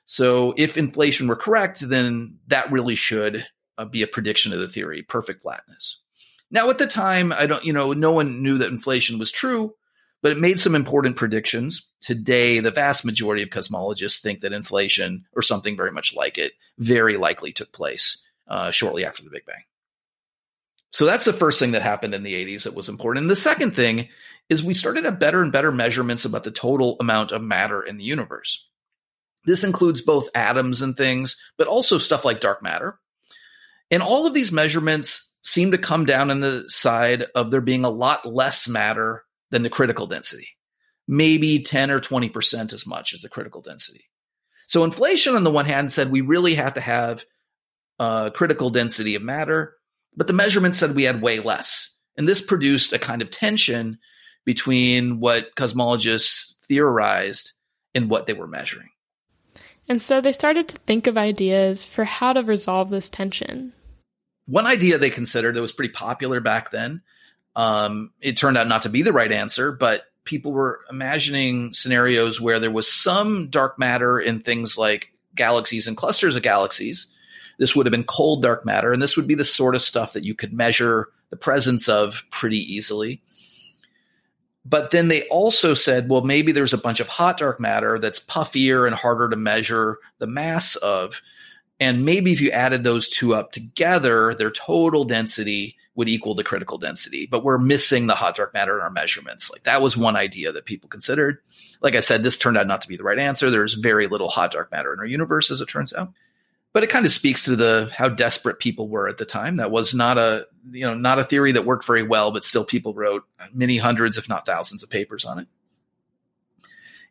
So 0.05 0.53
if 0.57 0.77
inflation 0.77 1.29
were 1.29 1.37
correct, 1.37 1.87
then 1.87 2.37
that 2.47 2.69
really 2.73 2.95
should 2.95 3.47
uh, 3.77 3.85
be 3.85 4.03
a 4.03 4.07
prediction 4.07 4.51
of 4.51 4.59
the 4.59 4.67
theory, 4.67 5.01
perfect 5.01 5.43
flatness. 5.43 5.97
Now, 6.51 6.69
at 6.69 6.77
the 6.77 6.87
time, 6.87 7.31
I 7.31 7.45
don't, 7.45 7.63
you 7.63 7.71
know, 7.71 7.93
no 7.93 8.11
one 8.11 8.43
knew 8.43 8.57
that 8.57 8.67
inflation 8.67 9.17
was 9.17 9.31
true, 9.31 9.73
but 10.21 10.33
it 10.33 10.37
made 10.37 10.59
some 10.59 10.75
important 10.75 11.15
predictions. 11.15 11.87
Today, 12.01 12.59
the 12.59 12.69
vast 12.69 13.05
majority 13.05 13.43
of 13.43 13.49
cosmologists 13.49 14.21
think 14.21 14.41
that 14.41 14.51
inflation 14.51 15.23
or 15.37 15.41
something 15.41 15.77
very 15.77 15.93
much 15.93 16.13
like 16.13 16.37
it 16.37 16.51
very 16.79 17.15
likely 17.15 17.53
took 17.53 17.71
place 17.71 18.21
uh, 18.49 18.71
shortly 18.71 19.05
after 19.05 19.23
the 19.23 19.29
Big 19.29 19.45
Bang. 19.45 19.63
So 20.95 21.03
that's 21.03 21.25
the 21.25 21.33
first 21.33 21.59
thing 21.59 21.73
that 21.73 21.81
happened 21.81 22.13
in 22.13 22.23
the 22.23 22.33
80s 22.33 22.63
that 22.63 22.73
was 22.73 22.87
important. 22.87 23.25
And 23.25 23.29
the 23.29 23.35
second 23.35 23.75
thing 23.75 24.07
is 24.47 24.63
we 24.63 24.73
started 24.73 25.01
to 25.01 25.09
have 25.09 25.19
better 25.19 25.41
and 25.41 25.51
better 25.51 25.69
measurements 25.69 26.23
about 26.23 26.45
the 26.45 26.51
total 26.51 26.95
amount 27.01 27.33
of 27.33 27.41
matter 27.41 27.81
in 27.81 27.97
the 27.97 28.05
universe. 28.05 28.65
This 29.43 29.65
includes 29.65 30.01
both 30.01 30.29
atoms 30.33 30.81
and 30.81 30.95
things, 30.95 31.35
but 31.57 31.67
also 31.67 31.97
stuff 31.97 32.23
like 32.23 32.39
dark 32.39 32.63
matter. 32.63 32.97
And 33.91 34.01
all 34.01 34.25
of 34.25 34.33
these 34.33 34.53
measurements 34.53 35.33
seem 35.41 35.71
to 35.71 35.77
come 35.77 36.05
down 36.05 36.31
on 36.31 36.39
the 36.39 36.63
side 36.69 37.25
of 37.35 37.51
there 37.51 37.59
being 37.59 37.83
a 37.83 37.89
lot 37.89 38.25
less 38.25 38.65
matter 38.65 39.25
than 39.51 39.63
the 39.63 39.69
critical 39.69 40.07
density, 40.07 40.47
maybe 41.09 41.61
10 41.61 41.91
or 41.91 41.99
20% 41.99 42.71
as 42.71 42.87
much 42.87 43.13
as 43.13 43.19
the 43.19 43.27
critical 43.27 43.61
density. 43.61 44.05
So 44.67 44.85
inflation 44.85 45.35
on 45.35 45.43
the 45.43 45.51
one 45.51 45.65
hand 45.65 45.91
said 45.91 46.09
we 46.09 46.21
really 46.21 46.55
have 46.55 46.75
to 46.75 46.81
have 46.81 47.25
a 47.99 48.31
critical 48.33 48.69
density 48.69 49.15
of 49.15 49.21
matter 49.21 49.74
but 50.15 50.27
the 50.27 50.33
measurement 50.33 50.75
said 50.75 50.95
we 50.95 51.03
had 51.03 51.21
way 51.21 51.39
less. 51.39 51.89
And 52.17 52.27
this 52.27 52.41
produced 52.41 52.93
a 52.93 52.99
kind 52.99 53.21
of 53.21 53.31
tension 53.31 53.99
between 54.45 55.19
what 55.19 55.55
cosmologists 55.55 56.55
theorized 56.67 57.53
and 57.93 58.09
what 58.09 58.27
they 58.27 58.33
were 58.33 58.47
measuring. 58.47 58.89
And 59.87 60.01
so 60.01 60.21
they 60.21 60.31
started 60.31 60.67
to 60.69 60.77
think 60.77 61.07
of 61.07 61.17
ideas 61.17 61.83
for 61.83 62.05
how 62.05 62.33
to 62.33 62.41
resolve 62.41 62.89
this 62.89 63.09
tension. 63.09 63.73
One 64.47 64.65
idea 64.65 64.97
they 64.97 65.09
considered 65.09 65.55
that 65.55 65.61
was 65.61 65.71
pretty 65.71 65.93
popular 65.93 66.39
back 66.39 66.71
then, 66.71 67.01
um, 67.55 68.11
it 68.21 68.37
turned 68.37 68.57
out 68.57 68.67
not 68.67 68.83
to 68.83 68.89
be 68.89 69.01
the 69.01 69.13
right 69.13 69.31
answer, 69.31 69.71
but 69.71 70.01
people 70.23 70.51
were 70.51 70.81
imagining 70.89 71.73
scenarios 71.73 72.41
where 72.41 72.59
there 72.59 72.71
was 72.71 72.91
some 72.91 73.49
dark 73.49 73.79
matter 73.79 74.19
in 74.19 74.41
things 74.41 74.77
like 74.77 75.11
galaxies 75.35 75.87
and 75.87 75.95
clusters 75.95 76.35
of 76.35 76.43
galaxies, 76.43 77.07
this 77.57 77.75
would 77.75 77.85
have 77.85 77.91
been 77.91 78.03
cold 78.03 78.43
dark 78.43 78.65
matter, 78.65 78.91
and 78.91 79.01
this 79.01 79.15
would 79.15 79.27
be 79.27 79.35
the 79.35 79.45
sort 79.45 79.75
of 79.75 79.81
stuff 79.81 80.13
that 80.13 80.23
you 80.23 80.35
could 80.35 80.53
measure 80.53 81.09
the 81.29 81.37
presence 81.37 81.89
of 81.89 82.23
pretty 82.31 82.59
easily. 82.59 83.21
But 84.65 84.91
then 84.91 85.09
they 85.09 85.27
also 85.29 85.75
said, 85.75 86.09
well, 86.09 86.23
maybe 86.23 86.51
there's 86.51 86.73
a 86.73 86.77
bunch 86.79 86.99
of 86.99 87.07
hot 87.07 87.37
dark 87.37 87.59
matter 87.59 87.99
that's 87.99 88.19
puffier 88.19 88.87
and 88.87 88.95
harder 88.95 89.29
to 89.29 89.35
measure 89.35 89.99
the 90.17 90.27
mass 90.27 90.75
of. 90.77 91.21
And 91.79 92.03
maybe 92.03 92.31
if 92.31 92.41
you 92.41 92.49
added 92.49 92.83
those 92.83 93.09
two 93.09 93.35
up 93.35 93.51
together, 93.51 94.33
their 94.33 94.49
total 94.49 95.03
density 95.03 95.75
would 95.93 96.09
equal 96.09 96.33
the 96.33 96.43
critical 96.43 96.77
density. 96.77 97.27
But 97.27 97.43
we're 97.43 97.57
missing 97.57 98.07
the 98.07 98.15
hot 98.15 98.37
dark 98.37 98.53
matter 98.53 98.75
in 98.75 98.81
our 98.81 98.89
measurements. 98.89 99.51
Like 99.51 99.63
that 99.63 99.81
was 99.81 99.95
one 99.95 100.15
idea 100.15 100.51
that 100.51 100.65
people 100.65 100.89
considered. 100.89 101.37
Like 101.81 101.95
I 101.95 101.99
said, 101.99 102.23
this 102.23 102.37
turned 102.37 102.57
out 102.57 102.67
not 102.67 102.81
to 102.81 102.87
be 102.87 102.97
the 102.97 103.03
right 103.03 103.19
answer. 103.19 103.51
There's 103.51 103.75
very 103.75 104.07
little 104.07 104.29
hot 104.29 104.51
dark 104.51 104.71
matter 104.71 104.93
in 104.93 104.99
our 104.99 105.05
universe, 105.05 105.51
as 105.51 105.61
it 105.61 105.69
turns 105.69 105.93
out. 105.93 106.11
But 106.75 106.83
it 106.83 106.89
kind 106.89 107.05
of 107.05 107.13
speaks 107.13 107.43
to 107.43 107.55
the 107.55 107.89
how 107.95 108.09
desperate 108.09 108.59
people 108.59 108.89
were 108.89 109.07
at 109.07 109.17
the 109.17 109.23
time. 109.23 109.55
That 109.55 109.71
was 109.71 109.93
not 109.93 110.17
a 110.17 110.45
you 110.71 110.85
know 110.85 110.93
not 110.93 111.19
a 111.19 111.23
theory 111.23 111.53
that 111.53 111.63
worked 111.63 111.85
very 111.85 112.03
well, 112.03 112.33
but 112.33 112.43
still 112.43 112.65
people 112.65 112.93
wrote 112.93 113.23
many 113.53 113.77
hundreds, 113.77 114.17
if 114.17 114.27
not 114.27 114.45
thousands, 114.45 114.83
of 114.83 114.89
papers 114.89 115.23
on 115.23 115.39
it. 115.39 115.47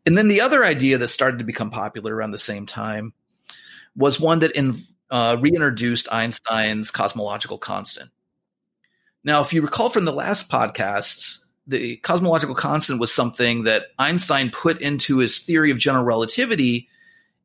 And 0.05 0.19
then 0.19 0.29
the 0.29 0.43
other 0.43 0.67
idea 0.67 0.99
that 0.99 1.09
started 1.09 1.39
to 1.39 1.45
become 1.45 1.71
popular 1.71 2.15
around 2.15 2.33
the 2.33 2.39
same 2.39 2.67
time 2.67 3.15
was 3.97 4.21
one 4.21 4.41
that 4.41 4.53
in, 4.53 4.83
uh, 5.11 5.39
reintroduced 5.41 6.13
Einstein's 6.13 6.91
cosmological 6.91 7.57
constant. 7.57 8.11
Now, 9.25 9.41
if 9.41 9.55
you 9.55 9.63
recall 9.63 9.89
from 9.89 10.05
the 10.05 10.13
last 10.13 10.51
podcasts, 10.51 11.39
the 11.67 11.97
cosmological 11.97 12.55
constant 12.55 13.01
was 13.01 13.15
something 13.15 13.65
that 13.65 13.85
Einstein 13.99 14.51
put 14.51 14.83
into 14.83 15.17
his 15.17 15.39
theory 15.39 15.71
of 15.71 15.79
general 15.79 16.05
relativity 16.05 16.87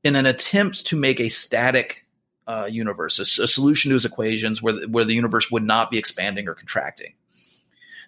in 0.04 0.18
an 0.18 0.26
attempt 0.26 0.86
to 0.88 0.98
make 0.98 1.22
a 1.22 1.30
static 1.30 2.06
uh, 2.50 2.66
universe, 2.66 3.20
a, 3.20 3.44
a, 3.44 3.48
solution 3.48 3.90
to 3.90 3.94
his 3.94 4.06
equations 4.06 4.60
where 4.60 4.74
the, 4.74 4.88
where 4.88 5.06
the 5.06 5.14
universe 5.14 5.52
would 5.52 5.64
not 5.64 5.92
be 5.92 6.00
expanding 6.00 6.48
or 6.48 6.56
contracting. 6.56 7.14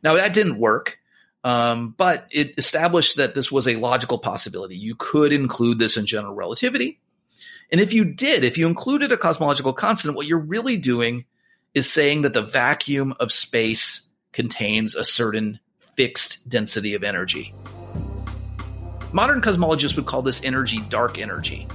Now, 0.04 0.16
that 0.16 0.34
didn't 0.34 0.58
work. 0.58 0.98
Um, 1.44 1.94
but 1.98 2.28
it 2.32 2.56
established 2.58 3.18
that 3.18 3.36
this 3.36 3.52
was 3.52 3.68
a 3.68 3.76
logical 3.76 4.20
possibility. 4.20 4.78
You 4.78 4.96
could 4.96 5.32
include 5.34 5.80
this 5.80 5.98
in 5.98 6.06
general 6.06 6.34
relativity. 6.34 7.00
And 7.72 7.80
if 7.80 7.94
you 7.94 8.04
did, 8.04 8.44
if 8.44 8.58
you 8.58 8.68
included 8.68 9.12
a 9.12 9.18
cosmological 9.18 9.74
constant, 9.74 10.16
what 10.16 10.28
you're 10.28 10.40
really 10.40 10.78
doing 10.78 11.26
is 11.74 11.92
saying 11.92 12.24
that 12.24 12.34
the 12.34 12.42
vacuum 12.42 13.14
of 13.20 13.32
space 13.32 14.02
contains 14.34 14.96
a 14.96 15.06
certain 15.06 15.60
fixed 15.96 16.48
density 16.50 16.94
of 16.94 17.04
energy. 17.04 17.54
Modern 19.14 19.42
cosmologists 19.42 19.96
would 19.96 20.06
call 20.06 20.22
this 20.22 20.44
energy 20.44 20.80
dark 20.90 21.18
energy. 21.18 21.68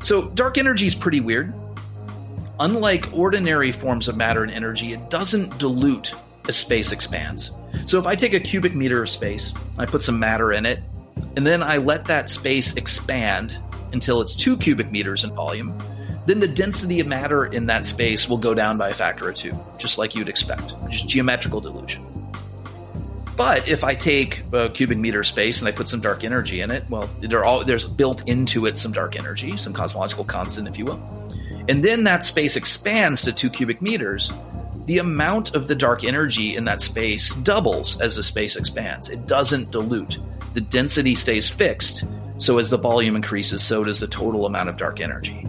So, 0.00 0.28
dark 0.30 0.58
energy 0.58 0.86
is 0.86 0.94
pretty 0.94 1.20
weird. 1.20 1.52
Unlike 2.60 3.12
ordinary 3.12 3.70
forms 3.70 4.08
of 4.08 4.16
matter 4.16 4.42
and 4.42 4.52
energy, 4.52 4.92
it 4.92 5.10
doesn't 5.10 5.58
dilute 5.58 6.12
as 6.48 6.56
space 6.56 6.90
expands. 6.90 7.52
So 7.84 7.98
if 7.98 8.06
I 8.06 8.16
take 8.16 8.34
a 8.34 8.40
cubic 8.40 8.74
meter 8.74 9.02
of 9.02 9.10
space, 9.10 9.54
I 9.78 9.86
put 9.86 10.02
some 10.02 10.18
matter 10.18 10.52
in 10.52 10.66
it, 10.66 10.80
and 11.36 11.46
then 11.46 11.62
I 11.62 11.76
let 11.76 12.06
that 12.06 12.28
space 12.28 12.74
expand 12.74 13.58
until 13.92 14.20
it's 14.20 14.34
two 14.34 14.56
cubic 14.56 14.90
meters 14.90 15.22
in 15.22 15.34
volume, 15.34 15.78
then 16.26 16.40
the 16.40 16.48
density 16.48 16.98
of 16.98 17.06
matter 17.06 17.46
in 17.46 17.66
that 17.66 17.86
space 17.86 18.28
will 18.28 18.38
go 18.38 18.54
down 18.54 18.76
by 18.76 18.88
a 18.88 18.94
factor 18.94 19.28
of 19.28 19.36
two, 19.36 19.58
just 19.78 19.96
like 19.96 20.14
you'd 20.14 20.28
expect, 20.28 20.74
is 20.90 21.00
geometrical 21.02 21.60
dilution. 21.60 22.04
But 23.36 23.68
if 23.68 23.84
I 23.84 23.94
take 23.94 24.42
a 24.52 24.68
cubic 24.68 24.98
meter 24.98 25.20
of 25.20 25.26
space 25.28 25.60
and 25.60 25.68
I 25.68 25.72
put 25.72 25.88
some 25.88 26.00
dark 26.00 26.24
energy 26.24 26.60
in 26.60 26.72
it, 26.72 26.84
well, 26.90 27.08
all, 27.44 27.64
there's 27.64 27.86
built 27.86 28.28
into 28.28 28.66
it 28.66 28.76
some 28.76 28.90
dark 28.90 29.16
energy, 29.16 29.56
some 29.56 29.72
cosmological 29.72 30.24
constant, 30.24 30.66
if 30.66 30.76
you 30.76 30.86
will. 30.86 31.17
And 31.68 31.84
then 31.84 32.04
that 32.04 32.24
space 32.24 32.56
expands 32.56 33.22
to 33.22 33.32
two 33.32 33.50
cubic 33.50 33.82
meters 33.82 34.32
the 34.86 34.98
amount 34.98 35.54
of 35.54 35.68
the 35.68 35.74
dark 35.74 36.02
energy 36.02 36.56
in 36.56 36.64
that 36.64 36.80
space 36.80 37.30
doubles 37.34 38.00
as 38.00 38.16
the 38.16 38.22
space 38.22 38.56
expands. 38.56 39.10
It 39.10 39.26
doesn't 39.26 39.70
dilute. 39.70 40.16
The 40.54 40.62
density 40.62 41.14
stays 41.14 41.46
fixed. 41.46 42.04
So 42.38 42.56
as 42.56 42.70
the 42.70 42.78
volume 42.78 43.14
increases, 43.14 43.62
so 43.62 43.84
does 43.84 44.00
the 44.00 44.06
total 44.06 44.46
amount 44.46 44.70
of 44.70 44.78
dark 44.78 45.00
energy. 45.00 45.46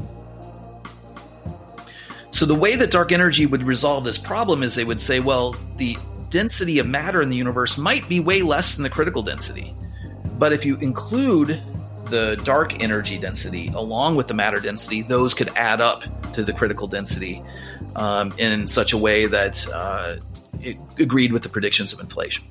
So 2.31 2.45
the 2.45 2.53
way 2.53 2.75
that 2.75 2.91
dark 2.91 3.13
energy 3.13 3.45
would 3.45 3.63
resolve 3.63 4.03
this 4.03 4.17
problem 4.17 4.61
is 4.61 4.75
they 4.75 4.83
would 4.83 4.99
say, 4.99 5.21
well, 5.21 5.55
the 5.77 5.97
density 6.29 6.79
of 6.79 6.88
matter 6.88 7.21
in 7.21 7.29
the 7.29 7.38
universe 7.38 7.77
might 7.77 8.09
be 8.09 8.19
way 8.19 8.41
less 8.41 8.75
than 8.75 8.83
the 8.83 8.89
critical 8.89 9.23
density. 9.23 9.73
But 10.38 10.51
if 10.51 10.65
you 10.65 10.75
include 10.77 11.61
the 12.09 12.39
dark 12.43 12.81
energy 12.81 13.17
density 13.17 13.67
along 13.75 14.15
with 14.15 14.27
the 14.27 14.33
matter 14.33 14.59
density, 14.59 15.01
those 15.01 15.33
could 15.33 15.49
add 15.55 15.81
up 15.81 16.03
to 16.33 16.43
the 16.43 16.53
critical 16.53 16.87
density 16.87 17.43
um, 17.95 18.33
in 18.37 18.67
such 18.67 18.93
a 18.93 18.97
way 18.97 19.25
that 19.25 19.67
uh, 19.73 20.17
it 20.61 20.77
agreed 20.99 21.31
with 21.31 21.43
the 21.43 21.49
predictions 21.49 21.93
of 21.93 21.99
inflation. 21.99 22.45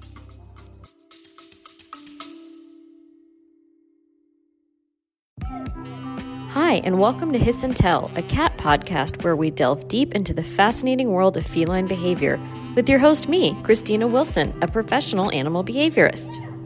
Hi, 6.50 6.80
and 6.84 6.98
welcome 6.98 7.32
to 7.32 7.38
Hiss 7.38 7.62
and 7.62 7.76
Tell, 7.76 8.10
a 8.16 8.22
cat 8.22 8.56
podcast 8.58 9.22
where 9.22 9.36
we 9.36 9.50
delve 9.50 9.86
deep 9.88 10.14
into 10.14 10.34
the 10.34 10.42
fascinating 10.42 11.12
world 11.12 11.36
of 11.36 11.46
feline 11.46 11.86
behavior 11.86 12.38
with 12.74 12.88
your 12.88 12.98
host, 12.98 13.28
me, 13.28 13.56
Christina 13.62 14.06
Wilson, 14.06 14.56
a 14.62 14.68
professional 14.68 15.32
animal 15.32 15.64
behaviorist. 15.64 16.57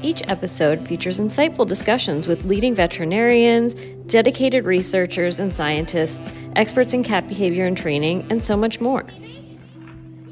Each 0.00 0.22
episode 0.28 0.80
features 0.80 1.18
insightful 1.18 1.66
discussions 1.66 2.28
with 2.28 2.44
leading 2.44 2.72
veterinarians, 2.72 3.74
dedicated 4.06 4.64
researchers 4.64 5.40
and 5.40 5.52
scientists, 5.52 6.30
experts 6.54 6.94
in 6.94 7.02
cat 7.02 7.26
behavior 7.26 7.66
and 7.66 7.76
training, 7.76 8.26
and 8.30 8.42
so 8.42 8.56
much 8.56 8.80
more. 8.80 9.04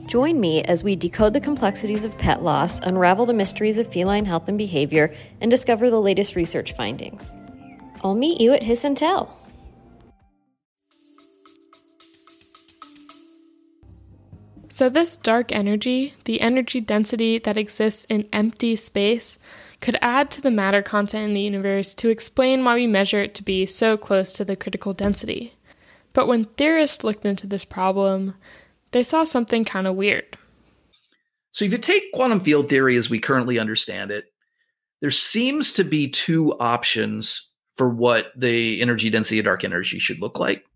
Join 0.06 0.38
me 0.38 0.62
as 0.62 0.84
we 0.84 0.94
decode 0.94 1.32
the 1.32 1.40
complexities 1.40 2.04
of 2.04 2.16
pet 2.16 2.42
loss, 2.42 2.78
unravel 2.80 3.26
the 3.26 3.32
mysteries 3.32 3.76
of 3.76 3.92
feline 3.92 4.24
health 4.24 4.46
and 4.48 4.56
behavior, 4.56 5.12
and 5.40 5.50
discover 5.50 5.90
the 5.90 6.00
latest 6.00 6.36
research 6.36 6.72
findings. 6.74 7.34
I'll 8.04 8.14
meet 8.14 8.40
you 8.40 8.52
at 8.52 8.62
Hiss 8.62 8.84
and 8.84 8.96
Tell. 8.96 9.35
So, 14.76 14.90
this 14.90 15.16
dark 15.16 15.52
energy, 15.52 16.12
the 16.26 16.42
energy 16.42 16.82
density 16.82 17.38
that 17.38 17.56
exists 17.56 18.04
in 18.10 18.28
empty 18.30 18.76
space, 18.76 19.38
could 19.80 19.96
add 20.02 20.30
to 20.32 20.42
the 20.42 20.50
matter 20.50 20.82
content 20.82 21.24
in 21.24 21.32
the 21.32 21.40
universe 21.40 21.94
to 21.94 22.10
explain 22.10 22.62
why 22.62 22.74
we 22.74 22.86
measure 22.86 23.22
it 23.22 23.34
to 23.36 23.42
be 23.42 23.64
so 23.64 23.96
close 23.96 24.34
to 24.34 24.44
the 24.44 24.54
critical 24.54 24.92
density. 24.92 25.54
But 26.12 26.28
when 26.28 26.44
theorists 26.44 27.04
looked 27.04 27.24
into 27.24 27.46
this 27.46 27.64
problem, 27.64 28.34
they 28.90 29.02
saw 29.02 29.24
something 29.24 29.64
kind 29.64 29.86
of 29.86 29.96
weird. 29.96 30.36
So, 31.52 31.64
if 31.64 31.72
you 31.72 31.78
take 31.78 32.12
quantum 32.12 32.40
field 32.40 32.68
theory 32.68 32.98
as 32.98 33.08
we 33.08 33.18
currently 33.18 33.58
understand 33.58 34.10
it, 34.10 34.26
there 35.00 35.10
seems 35.10 35.72
to 35.72 35.84
be 35.84 36.10
two 36.10 36.52
options 36.60 37.48
for 37.76 37.88
what 37.88 38.26
the 38.36 38.82
energy 38.82 39.08
density 39.08 39.38
of 39.38 39.46
dark 39.46 39.64
energy 39.64 39.98
should 39.98 40.20
look 40.20 40.38
like. 40.38 40.66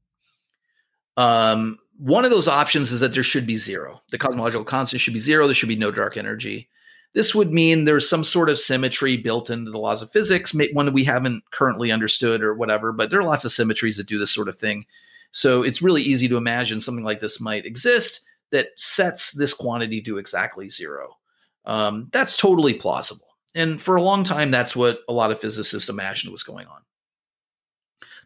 Um, 1.18 1.76
one 2.00 2.24
of 2.24 2.30
those 2.30 2.48
options 2.48 2.92
is 2.92 3.00
that 3.00 3.12
there 3.12 3.22
should 3.22 3.46
be 3.46 3.58
zero. 3.58 4.00
The 4.10 4.16
cosmological 4.16 4.64
constant 4.64 5.02
should 5.02 5.12
be 5.12 5.20
zero. 5.20 5.46
There 5.46 5.54
should 5.54 5.68
be 5.68 5.76
no 5.76 5.90
dark 5.90 6.16
energy. 6.16 6.70
This 7.12 7.34
would 7.34 7.52
mean 7.52 7.84
there's 7.84 8.08
some 8.08 8.24
sort 8.24 8.48
of 8.48 8.58
symmetry 8.58 9.18
built 9.18 9.50
into 9.50 9.70
the 9.70 9.78
laws 9.78 10.00
of 10.00 10.10
physics, 10.10 10.54
one 10.72 10.86
that 10.86 10.94
we 10.94 11.04
haven't 11.04 11.42
currently 11.50 11.92
understood 11.92 12.42
or 12.42 12.54
whatever, 12.54 12.92
but 12.92 13.10
there 13.10 13.20
are 13.20 13.24
lots 13.24 13.44
of 13.44 13.52
symmetries 13.52 13.98
that 13.98 14.06
do 14.06 14.18
this 14.18 14.30
sort 14.30 14.48
of 14.48 14.56
thing. 14.56 14.86
So 15.32 15.62
it's 15.62 15.82
really 15.82 16.02
easy 16.02 16.26
to 16.28 16.38
imagine 16.38 16.80
something 16.80 17.04
like 17.04 17.20
this 17.20 17.38
might 17.38 17.66
exist 17.66 18.22
that 18.50 18.68
sets 18.76 19.32
this 19.32 19.52
quantity 19.52 20.00
to 20.02 20.16
exactly 20.18 20.70
zero. 20.70 21.18
Um, 21.66 22.08
that's 22.12 22.36
totally 22.36 22.74
plausible. 22.74 23.26
And 23.54 23.80
for 23.82 23.96
a 23.96 24.02
long 24.02 24.24
time, 24.24 24.50
that's 24.50 24.74
what 24.74 25.00
a 25.06 25.12
lot 25.12 25.32
of 25.32 25.40
physicists 25.40 25.90
imagined 25.90 26.32
was 26.32 26.44
going 26.44 26.66
on. 26.66 26.80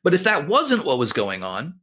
But 0.05 0.15
if 0.15 0.23
that 0.25 0.47
wasn't 0.47 0.85
what 0.85 0.99
was 0.99 1.13
going 1.13 1.43
on, 1.43 1.81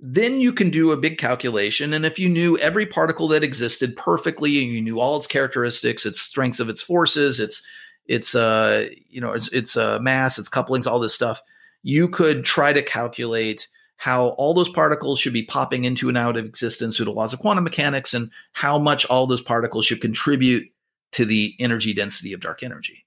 then 0.00 0.40
you 0.40 0.52
can 0.52 0.70
do 0.70 0.92
a 0.92 0.96
big 0.96 1.18
calculation. 1.18 1.92
And 1.92 2.06
if 2.06 2.18
you 2.18 2.28
knew 2.28 2.56
every 2.58 2.86
particle 2.86 3.28
that 3.28 3.44
existed 3.44 3.96
perfectly 3.96 4.62
and 4.62 4.72
you 4.72 4.80
knew 4.80 4.98
all 4.98 5.18
its 5.18 5.26
characteristics, 5.26 6.06
its 6.06 6.20
strengths 6.20 6.60
of 6.60 6.68
its 6.68 6.82
forces, 6.82 7.38
its 7.38 7.62
its 8.06 8.34
uh 8.34 8.88
you 9.08 9.20
know 9.20 9.32
its 9.32 9.48
its 9.48 9.76
uh, 9.76 9.98
mass, 10.00 10.38
its 10.38 10.48
couplings, 10.48 10.86
all 10.86 11.00
this 11.00 11.14
stuff, 11.14 11.42
you 11.82 12.08
could 12.08 12.44
try 12.44 12.72
to 12.72 12.82
calculate 12.82 13.68
how 13.96 14.28
all 14.30 14.54
those 14.54 14.70
particles 14.70 15.20
should 15.20 15.34
be 15.34 15.44
popping 15.44 15.84
into 15.84 16.08
and 16.08 16.16
out 16.16 16.38
of 16.38 16.46
existence 16.46 16.96
through 16.96 17.04
the 17.04 17.12
laws 17.12 17.34
of 17.34 17.38
quantum 17.38 17.64
mechanics 17.64 18.14
and 18.14 18.30
how 18.52 18.78
much 18.78 19.04
all 19.06 19.26
those 19.26 19.42
particles 19.42 19.84
should 19.84 20.00
contribute 20.00 20.66
to 21.12 21.26
the 21.26 21.54
energy 21.58 21.92
density 21.92 22.32
of 22.32 22.40
dark 22.40 22.62
energy. 22.62 23.04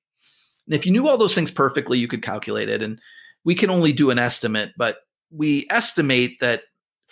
And 0.67 0.75
if 0.75 0.85
you 0.85 0.91
knew 0.91 1.07
all 1.07 1.17
those 1.17 1.33
things 1.33 1.49
perfectly, 1.49 1.97
you 1.97 2.07
could 2.07 2.21
calculate 2.21 2.69
it. 2.69 2.83
And 2.83 3.01
we 3.43 3.55
can 3.55 3.71
only 3.71 3.91
do 3.91 4.11
an 4.11 4.19
estimate, 4.19 4.73
but 4.77 4.97
we 5.31 5.65
estimate 5.71 6.39
that 6.41 6.61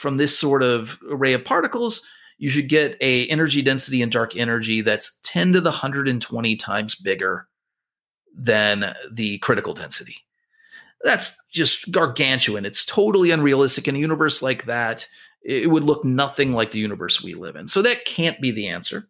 from 0.01 0.17
this 0.17 0.37
sort 0.37 0.63
of 0.63 0.97
array 1.11 1.33
of 1.33 1.45
particles, 1.45 2.01
you 2.39 2.49
should 2.49 2.67
get 2.67 2.97
a 3.01 3.27
energy 3.27 3.61
density 3.61 4.01
and 4.01 4.11
dark 4.11 4.35
energy 4.35 4.81
that's 4.81 5.19
10 5.21 5.53
to 5.53 5.61
the 5.61 5.69
120 5.69 6.55
times 6.55 6.95
bigger 6.95 7.47
than 8.35 8.95
the 9.11 9.37
critical 9.37 9.75
density. 9.75 10.17
That's 11.03 11.35
just 11.51 11.91
gargantuan. 11.91 12.65
It's 12.65 12.83
totally 12.83 13.29
unrealistic. 13.29 13.87
In 13.87 13.95
a 13.95 13.99
universe 13.99 14.41
like 14.41 14.65
that, 14.65 15.07
it 15.43 15.69
would 15.69 15.83
look 15.83 16.03
nothing 16.03 16.51
like 16.51 16.71
the 16.71 16.79
universe 16.79 17.23
we 17.23 17.35
live 17.35 17.55
in. 17.55 17.67
So 17.67 17.83
that 17.83 18.05
can't 18.05 18.41
be 18.41 18.49
the 18.49 18.69
answer. 18.69 19.07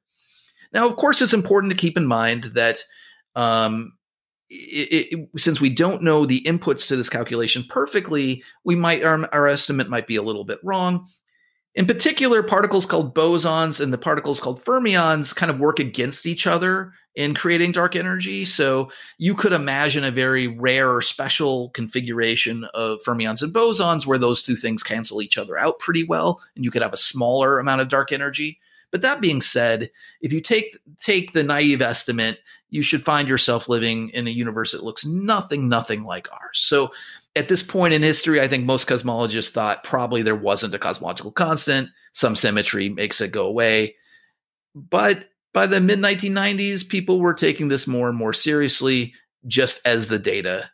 Now, 0.74 0.88
of 0.90 0.98
course, 0.98 1.22
it's 1.22 1.34
important 1.34 1.72
to 1.72 1.78
keep 1.78 1.96
in 1.96 2.06
mind 2.06 2.52
that 2.56 2.84
um, 3.36 3.94
it, 4.52 5.30
since 5.38 5.62
we 5.62 5.70
don't 5.70 6.04
know 6.04 6.26
the 6.26 6.42
inputs 6.42 6.88
to 6.88 6.96
this 6.96 7.10
calculation 7.10 7.64
perfectly, 7.70 8.44
we 8.64 8.76
might 8.76 9.04
our, 9.04 9.28
our 9.34 9.48
estimate 9.48 9.90
might 9.90 10.08
be 10.08 10.18
a 10.18 10.22
little 10.22 10.44
bit 10.44 10.60
wrong. 10.64 11.08
In 11.74 11.88
particular, 11.88 12.44
particles 12.44 12.86
called 12.86 13.16
bosons 13.16 13.80
and 13.80 13.94
the 13.94 13.98
particles 13.98 14.42
called 14.42 14.62
fermions 14.62 15.34
kind 15.34 15.50
of 15.50 15.60
work 15.60 15.80
against 15.80 16.26
each 16.26 16.46
other 16.46 16.92
in 17.16 17.34
creating 17.34 17.72
dark 17.72 17.96
energy. 17.96 18.44
So 18.44 18.92
you 19.18 19.36
could 19.36 19.54
imagine 19.54 20.04
a 20.04 20.12
very 20.12 20.48
rare 20.48 20.94
or 20.94 21.02
special 21.02 21.70
configuration 21.70 22.66
of 22.74 23.00
fermions 23.06 23.42
and 23.42 23.54
bosons 23.54 24.06
where 24.06 24.18
those 24.18 24.44
two 24.44 24.58
things 24.58 24.84
cancel 24.84 25.22
each 25.22 25.38
other 25.38 25.58
out 25.58 25.80
pretty 25.80 26.04
well, 26.04 26.42
and 26.56 26.66
you 26.66 26.72
could 26.72 26.82
have 26.82 26.94
a 26.94 26.98
smaller 26.98 27.58
amount 27.58 27.82
of 27.82 27.90
dark 27.90 28.12
energy. 28.12 28.60
But 28.92 29.02
that 29.02 29.22
being 29.22 29.42
said, 29.42 29.90
if 30.22 30.34
you 30.34 30.42
take 30.42 30.78
take 31.00 31.34
the 31.34 31.44
naive 31.44 31.82
estimate, 31.82 32.40
you 32.70 32.82
should 32.82 33.06
find 33.06 33.28
yourself 33.28 33.70
living 33.70 34.10
in 34.10 34.28
a 34.28 34.32
universe 34.32 34.72
that 34.72 34.84
looks 34.84 35.06
nothing, 35.06 35.70
nothing 35.70 36.04
like 36.04 36.32
ours. 36.32 36.60
So 36.60 36.92
at 37.36 37.48
this 37.48 37.64
point 37.64 37.94
in 37.94 38.02
history, 38.02 38.42
I 38.42 38.48
think 38.48 38.66
most 38.66 38.88
cosmologists 38.88 39.52
thought 39.52 39.84
probably 39.84 40.22
there 40.22 40.36
wasn't 40.36 40.74
a 40.74 40.80
cosmological 40.80 41.32
constant. 41.32 41.90
Some 42.14 42.36
symmetry 42.36 42.90
makes 42.90 43.22
it 43.22 43.32
go 43.32 43.46
away. 43.46 43.96
But 44.76 45.30
by 45.54 45.68
the 45.68 45.80
mid 45.80 46.00
1990s, 46.00 46.88
people 46.88 47.20
were 47.20 47.34
taking 47.34 47.68
this 47.68 47.88
more 47.88 48.10
and 48.10 48.18
more 48.18 48.34
seriously, 48.34 49.14
just 49.48 49.86
as 49.86 50.08
the 50.08 50.20
data 50.20 50.70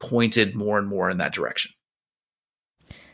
pointed 0.00 0.54
more 0.54 0.78
and 0.78 0.88
more 0.88 1.10
in 1.10 1.18
that 1.18 1.34
direction. 1.34 1.72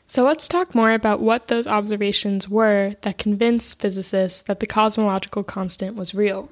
So 0.09 0.25
let's 0.25 0.49
talk 0.49 0.75
more 0.75 0.93
about 0.93 1.21
what 1.21 1.49
those 1.49 1.67
observations 1.67 2.49
were 2.49 2.95
that 3.03 3.19
convinced 3.19 3.79
physicists 3.79 4.41
that 4.43 4.59
the 4.59 4.67
cosmological 4.67 5.45
constant 5.45 5.97
was 5.97 6.15
real. 6.15 6.51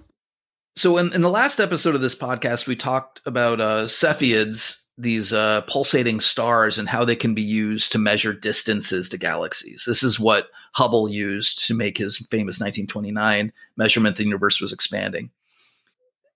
So, 0.77 0.99
in, 0.99 1.11
in 1.15 1.23
the 1.23 1.31
last 1.31 1.59
episode 1.59 1.95
of 1.95 2.03
this 2.03 2.15
podcast, 2.15 2.67
we 2.67 2.77
talked 2.77 3.23
about 3.25 3.59
uh, 3.61 3.85
Cepheids, 3.85 4.83
these 4.99 5.33
uh, 5.33 5.63
pulsating 5.63 6.21
stars, 6.21 6.77
and 6.77 6.87
how 6.87 7.03
they 7.03 7.17
can 7.17 7.33
be 7.33 7.41
used 7.41 7.93
to 7.93 7.99
measure 7.99 8.35
distances 8.35 9.09
to 9.09 9.17
galaxies. 9.17 9.85
This 9.87 10.03
is 10.03 10.21
what 10.21 10.49
Hubble 10.75 11.09
used 11.09 11.67
to 11.67 11.75
make 11.75 11.97
his 11.97 12.19
famous 12.19 12.61
1929 12.61 13.55
measurement 13.79 14.17
the 14.17 14.25
universe 14.25 14.61
was 14.61 14.75
expanding. 14.75 15.31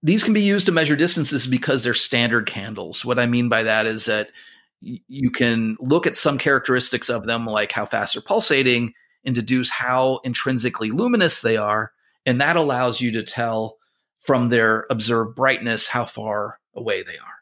These 0.03 0.25
can 0.25 0.33
be 0.33 0.41
used 0.41 0.65
to 0.65 0.73
measure 0.73 0.97
distances 0.97 1.47
because 1.47 1.85
they're 1.85 1.93
standard 1.93 2.47
candles. 2.47 3.05
What 3.05 3.19
I 3.19 3.27
mean 3.27 3.51
by 3.51 3.65
that 3.65 3.85
is 3.85 4.07
that 4.07 4.31
you 4.81 5.31
can 5.31 5.77
look 5.81 6.07
at 6.07 6.17
some 6.17 6.39
characteristics 6.39 7.09
of 7.09 7.27
them, 7.27 7.47
like 7.47 7.73
how 7.73 7.85
fast 7.85 8.15
they're 8.15 8.23
pulsating, 8.23 8.95
and 9.25 9.35
deduce 9.35 9.71
how 9.71 10.21
intrinsically 10.25 10.91
luminous 10.91 11.43
they 11.43 11.57
are. 11.57 11.93
And 12.27 12.41
that 12.41 12.57
allows 12.57 13.01
you 13.01 13.13
to 13.13 13.23
tell 13.23 13.77
from 14.21 14.49
their 14.49 14.87
observed 14.91 15.35
brightness 15.37 15.89
how 15.89 16.05
far 16.05 16.61
away 16.75 17.03
they 17.03 17.17
are. 17.17 17.41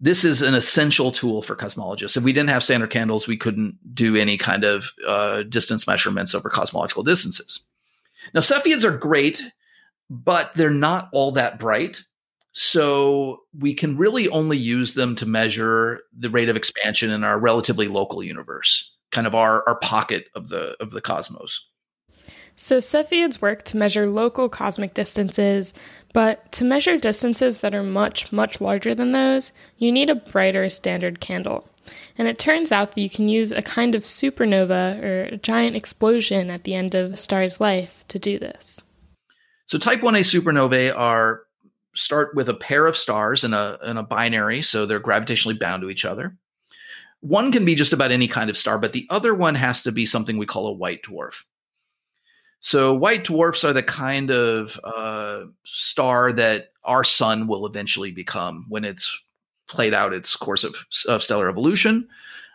This 0.00 0.24
is 0.24 0.42
an 0.42 0.54
essential 0.54 1.12
tool 1.12 1.42
for 1.42 1.54
cosmologists. 1.54 2.16
If 2.16 2.24
we 2.24 2.32
didn't 2.32 2.50
have 2.50 2.64
standard 2.64 2.90
candles, 2.90 3.28
we 3.28 3.36
couldn't 3.36 3.78
do 3.94 4.16
any 4.16 4.36
kind 4.36 4.64
of 4.64 4.90
uh, 5.06 5.44
distance 5.44 5.86
measurements 5.86 6.34
over 6.34 6.50
cosmological 6.50 7.04
distances. 7.04 7.60
Now, 8.34 8.40
Cepheids 8.40 8.82
are 8.82 8.96
great, 8.96 9.44
but 10.10 10.52
they're 10.56 10.70
not 10.70 11.08
all 11.12 11.30
that 11.32 11.60
bright. 11.60 12.04
So 12.52 13.40
we 13.58 13.74
can 13.74 13.96
really 13.96 14.28
only 14.28 14.58
use 14.58 14.94
them 14.94 15.16
to 15.16 15.26
measure 15.26 16.00
the 16.16 16.30
rate 16.30 16.48
of 16.48 16.56
expansion 16.56 17.10
in 17.10 17.24
our 17.24 17.38
relatively 17.38 17.88
local 17.88 18.22
universe, 18.22 18.90
kind 19.10 19.26
of 19.26 19.34
our, 19.34 19.66
our 19.66 19.78
pocket 19.78 20.26
of 20.34 20.48
the 20.48 20.76
of 20.80 20.90
the 20.90 21.00
cosmos. 21.00 21.66
So 22.54 22.78
Cepheids 22.78 23.40
work 23.40 23.64
to 23.64 23.78
measure 23.78 24.06
local 24.06 24.50
cosmic 24.50 24.92
distances, 24.92 25.72
but 26.12 26.52
to 26.52 26.64
measure 26.64 26.98
distances 26.98 27.58
that 27.58 27.74
are 27.74 27.82
much, 27.82 28.30
much 28.30 28.60
larger 28.60 28.94
than 28.94 29.12
those, 29.12 29.52
you 29.78 29.90
need 29.90 30.10
a 30.10 30.14
brighter 30.14 30.68
standard 30.68 31.18
candle. 31.18 31.68
And 32.18 32.28
it 32.28 32.38
turns 32.38 32.70
out 32.70 32.94
that 32.94 33.00
you 33.00 33.08
can 33.10 33.28
use 33.28 33.52
a 33.52 33.62
kind 33.62 33.94
of 33.94 34.04
supernova 34.04 35.02
or 35.02 35.22
a 35.24 35.36
giant 35.38 35.76
explosion 35.76 36.50
at 36.50 36.64
the 36.64 36.74
end 36.74 36.94
of 36.94 37.14
a 37.14 37.16
star's 37.16 37.60
life 37.60 38.04
to 38.08 38.18
do 38.18 38.38
this. 38.38 38.78
So 39.66 39.78
type 39.78 40.00
1a 40.00 40.20
supernovae 40.20 40.94
are 40.94 41.42
start 41.94 42.34
with 42.34 42.48
a 42.48 42.54
pair 42.54 42.86
of 42.86 42.96
stars 42.96 43.44
in 43.44 43.54
a 43.54 43.78
in 43.84 43.96
a 43.96 44.02
binary, 44.02 44.62
so 44.62 44.86
they're 44.86 45.00
gravitationally 45.00 45.58
bound 45.58 45.82
to 45.82 45.90
each 45.90 46.04
other. 46.04 46.36
One 47.20 47.52
can 47.52 47.64
be 47.64 47.74
just 47.74 47.92
about 47.92 48.10
any 48.10 48.26
kind 48.26 48.50
of 48.50 48.56
star, 48.56 48.78
but 48.78 48.92
the 48.92 49.06
other 49.10 49.34
one 49.34 49.54
has 49.54 49.82
to 49.82 49.92
be 49.92 50.06
something 50.06 50.38
we 50.38 50.46
call 50.46 50.66
a 50.66 50.72
white 50.72 51.02
dwarf. 51.02 51.44
So 52.60 52.94
white 52.94 53.24
dwarfs 53.24 53.64
are 53.64 53.72
the 53.72 53.82
kind 53.82 54.30
of 54.30 54.78
uh, 54.84 55.44
star 55.64 56.32
that 56.32 56.70
our 56.84 57.04
sun 57.04 57.46
will 57.46 57.66
eventually 57.66 58.10
become 58.10 58.66
when 58.68 58.84
it's 58.84 59.20
played 59.68 59.94
out 59.94 60.12
its 60.12 60.36
course 60.36 60.64
of, 60.64 60.74
of 61.08 61.22
stellar 61.22 61.48
evolution. 61.48 62.08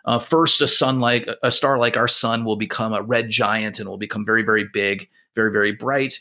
Uh, 0.04 0.18
first, 0.18 0.60
a 0.60 0.68
sun 0.68 1.00
like 1.00 1.28
a 1.42 1.52
star 1.52 1.76
like 1.76 1.96
our 1.96 2.08
sun 2.08 2.44
will 2.44 2.56
become 2.56 2.94
a 2.94 3.02
red 3.02 3.28
giant 3.28 3.78
and 3.78 3.88
will 3.88 3.98
become 3.98 4.24
very, 4.24 4.42
very 4.42 4.64
big, 4.64 5.08
very, 5.34 5.52
very 5.52 5.72
bright. 5.72 6.20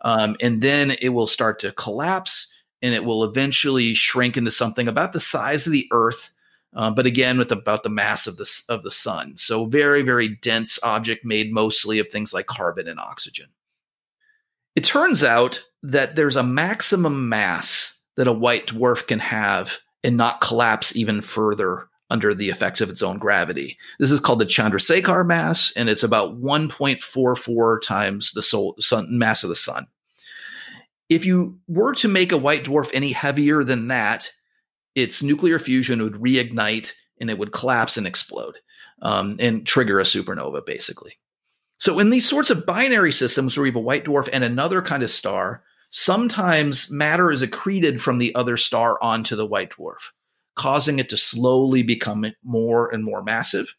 Um, 0.00 0.36
and 0.40 0.62
then 0.62 0.92
it 1.02 1.10
will 1.10 1.26
start 1.26 1.60
to 1.60 1.72
collapse 1.72 2.49
and 2.82 2.94
it 2.94 3.04
will 3.04 3.24
eventually 3.24 3.94
shrink 3.94 4.36
into 4.36 4.50
something 4.50 4.88
about 4.88 5.12
the 5.12 5.20
size 5.20 5.66
of 5.66 5.72
the 5.72 5.88
Earth, 5.92 6.30
uh, 6.74 6.90
but 6.90 7.06
again 7.06 7.38
with 7.38 7.52
about 7.52 7.82
the 7.82 7.88
mass 7.88 8.26
of 8.26 8.36
the 8.36 8.62
of 8.68 8.82
the 8.82 8.90
sun. 8.90 9.34
So 9.36 9.66
very 9.66 10.02
very 10.02 10.28
dense 10.28 10.78
object 10.82 11.24
made 11.24 11.52
mostly 11.52 11.98
of 11.98 12.08
things 12.08 12.32
like 12.32 12.46
carbon 12.46 12.88
and 12.88 13.00
oxygen. 13.00 13.46
It 14.76 14.84
turns 14.84 15.24
out 15.24 15.62
that 15.82 16.16
there's 16.16 16.36
a 16.36 16.42
maximum 16.42 17.28
mass 17.28 17.98
that 18.16 18.28
a 18.28 18.32
white 18.32 18.66
dwarf 18.68 19.06
can 19.06 19.18
have 19.18 19.78
and 20.04 20.16
not 20.16 20.40
collapse 20.40 20.94
even 20.94 21.20
further 21.20 21.88
under 22.10 22.34
the 22.34 22.50
effects 22.50 22.80
of 22.80 22.90
its 22.90 23.02
own 23.02 23.18
gravity. 23.18 23.78
This 23.98 24.10
is 24.10 24.20
called 24.20 24.40
the 24.40 24.46
Chandrasekhar 24.46 25.24
mass, 25.24 25.72
and 25.76 25.88
it's 25.88 26.02
about 26.02 26.40
1.44 26.40 27.82
times 27.82 28.32
the 28.32 28.42
sol- 28.42 28.74
sun, 28.80 29.06
mass 29.10 29.44
of 29.44 29.48
the 29.48 29.56
sun. 29.56 29.86
If 31.10 31.26
you 31.26 31.58
were 31.68 31.94
to 31.96 32.08
make 32.08 32.32
a 32.32 32.38
white 32.38 32.64
dwarf 32.64 32.90
any 32.94 33.12
heavier 33.12 33.62
than 33.64 33.88
that, 33.88 34.32
its 34.94 35.22
nuclear 35.22 35.58
fusion 35.58 36.02
would 36.02 36.14
reignite 36.14 36.92
and 37.20 37.28
it 37.28 37.38
would 37.38 37.52
collapse 37.52 37.98
and 37.98 38.06
explode 38.06 38.56
um, 39.02 39.36
and 39.38 39.66
trigger 39.66 40.00
a 40.00 40.04
supernova, 40.04 40.64
basically. 40.64 41.18
So, 41.78 41.98
in 41.98 42.10
these 42.10 42.28
sorts 42.28 42.48
of 42.48 42.64
binary 42.64 43.12
systems 43.12 43.56
where 43.56 43.66
you 43.66 43.72
have 43.72 43.76
a 43.76 43.80
white 43.80 44.04
dwarf 44.04 44.28
and 44.32 44.44
another 44.44 44.80
kind 44.80 45.02
of 45.02 45.10
star, 45.10 45.62
sometimes 45.90 46.90
matter 46.90 47.30
is 47.30 47.42
accreted 47.42 48.00
from 48.00 48.18
the 48.18 48.34
other 48.34 48.56
star 48.56 48.98
onto 49.02 49.36
the 49.36 49.46
white 49.46 49.70
dwarf 49.70 49.98
causing 50.60 50.98
it 50.98 51.08
to 51.08 51.16
slowly 51.16 51.82
become 51.82 52.26
more 52.44 52.92
and 52.92 53.02
more 53.02 53.22
massive 53.22 53.74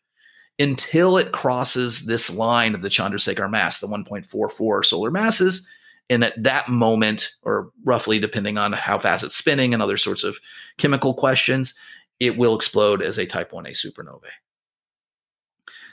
until 0.57 1.15
it 1.17 1.31
crosses 1.31 2.07
this 2.07 2.27
line 2.27 2.73
of 2.73 2.81
the 2.81 2.89
Chandrasekhar 2.89 3.49
mass, 3.49 3.79
the 3.79 3.87
1.44 3.87 4.83
solar 4.83 5.11
masses. 5.11 5.67
And 6.11 6.25
at 6.25 6.43
that 6.43 6.67
moment, 6.67 7.31
or 7.41 7.71
roughly 7.85 8.19
depending 8.19 8.57
on 8.57 8.73
how 8.73 8.99
fast 8.99 9.23
it's 9.23 9.35
spinning 9.35 9.73
and 9.73 9.81
other 9.81 9.95
sorts 9.95 10.25
of 10.25 10.37
chemical 10.77 11.13
questions, 11.13 11.73
it 12.19 12.37
will 12.37 12.53
explode 12.53 13.01
as 13.01 13.17
a 13.17 13.25
type 13.25 13.51
1a 13.51 13.71
supernovae. 13.71 14.25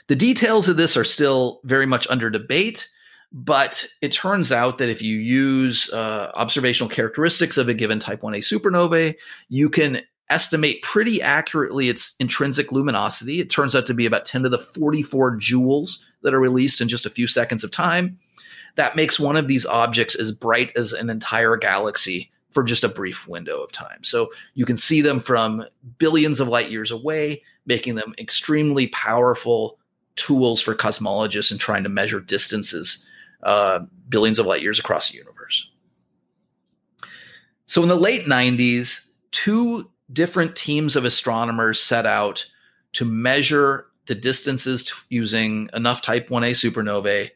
The 0.07 0.17
details 0.17 0.67
of 0.67 0.75
this 0.75 0.97
are 0.97 1.05
still 1.05 1.61
very 1.63 1.85
much 1.85 2.05
under 2.09 2.29
debate, 2.29 2.89
but 3.31 3.85
it 4.01 4.11
turns 4.11 4.51
out 4.51 4.77
that 4.79 4.89
if 4.89 5.01
you 5.01 5.17
use 5.17 5.89
uh, 5.93 6.31
observational 6.33 6.89
characteristics 6.89 7.57
of 7.57 7.69
a 7.69 7.73
given 7.73 7.99
type 7.99 8.21
1a 8.21 8.39
supernovae, 8.39 9.15
you 9.47 9.69
can 9.69 10.01
estimate 10.29 10.81
pretty 10.81 11.21
accurately 11.21 11.87
its 11.87 12.15
intrinsic 12.19 12.73
luminosity. 12.73 13.39
It 13.39 13.49
turns 13.49 13.73
out 13.73 13.87
to 13.87 13.93
be 13.93 14.05
about 14.05 14.25
10 14.25 14.43
to 14.43 14.49
the 14.49 14.59
44 14.59 15.37
joules 15.37 15.99
that 16.23 16.33
are 16.33 16.41
released 16.41 16.81
in 16.81 16.89
just 16.89 17.05
a 17.05 17.09
few 17.09 17.25
seconds 17.25 17.63
of 17.63 17.71
time. 17.71 18.19
That 18.75 18.95
makes 18.95 19.19
one 19.19 19.35
of 19.35 19.47
these 19.47 19.65
objects 19.65 20.15
as 20.15 20.31
bright 20.31 20.71
as 20.75 20.93
an 20.93 21.09
entire 21.09 21.57
galaxy 21.57 22.31
for 22.51 22.63
just 22.63 22.83
a 22.83 22.89
brief 22.89 23.27
window 23.27 23.61
of 23.61 23.71
time. 23.71 24.03
So 24.03 24.31
you 24.55 24.65
can 24.65 24.77
see 24.77 25.01
them 25.01 25.19
from 25.19 25.65
billions 25.97 26.39
of 26.39 26.47
light 26.47 26.69
years 26.69 26.91
away, 26.91 27.43
making 27.65 27.95
them 27.95 28.13
extremely 28.17 28.87
powerful 28.87 29.77
tools 30.15 30.61
for 30.61 30.75
cosmologists 30.75 31.51
in 31.51 31.57
trying 31.57 31.83
to 31.83 31.89
measure 31.89 32.19
distances 32.19 33.05
uh, 33.43 33.79
billions 34.09 34.39
of 34.39 34.45
light 34.45 34.61
years 34.61 34.79
across 34.79 35.09
the 35.09 35.17
universe. 35.17 35.69
So 37.65 37.83
in 37.83 37.87
the 37.87 37.95
late 37.95 38.23
90s, 38.23 39.07
two 39.31 39.89
different 40.11 40.55
teams 40.55 40.95
of 40.95 41.05
astronomers 41.05 41.79
set 41.79 42.05
out 42.05 42.45
to 42.93 43.05
measure 43.05 43.85
the 44.07 44.15
distances 44.15 44.91
using 45.09 45.69
enough 45.73 46.01
type 46.01 46.29
1a 46.29 46.51
supernovae 46.51 47.29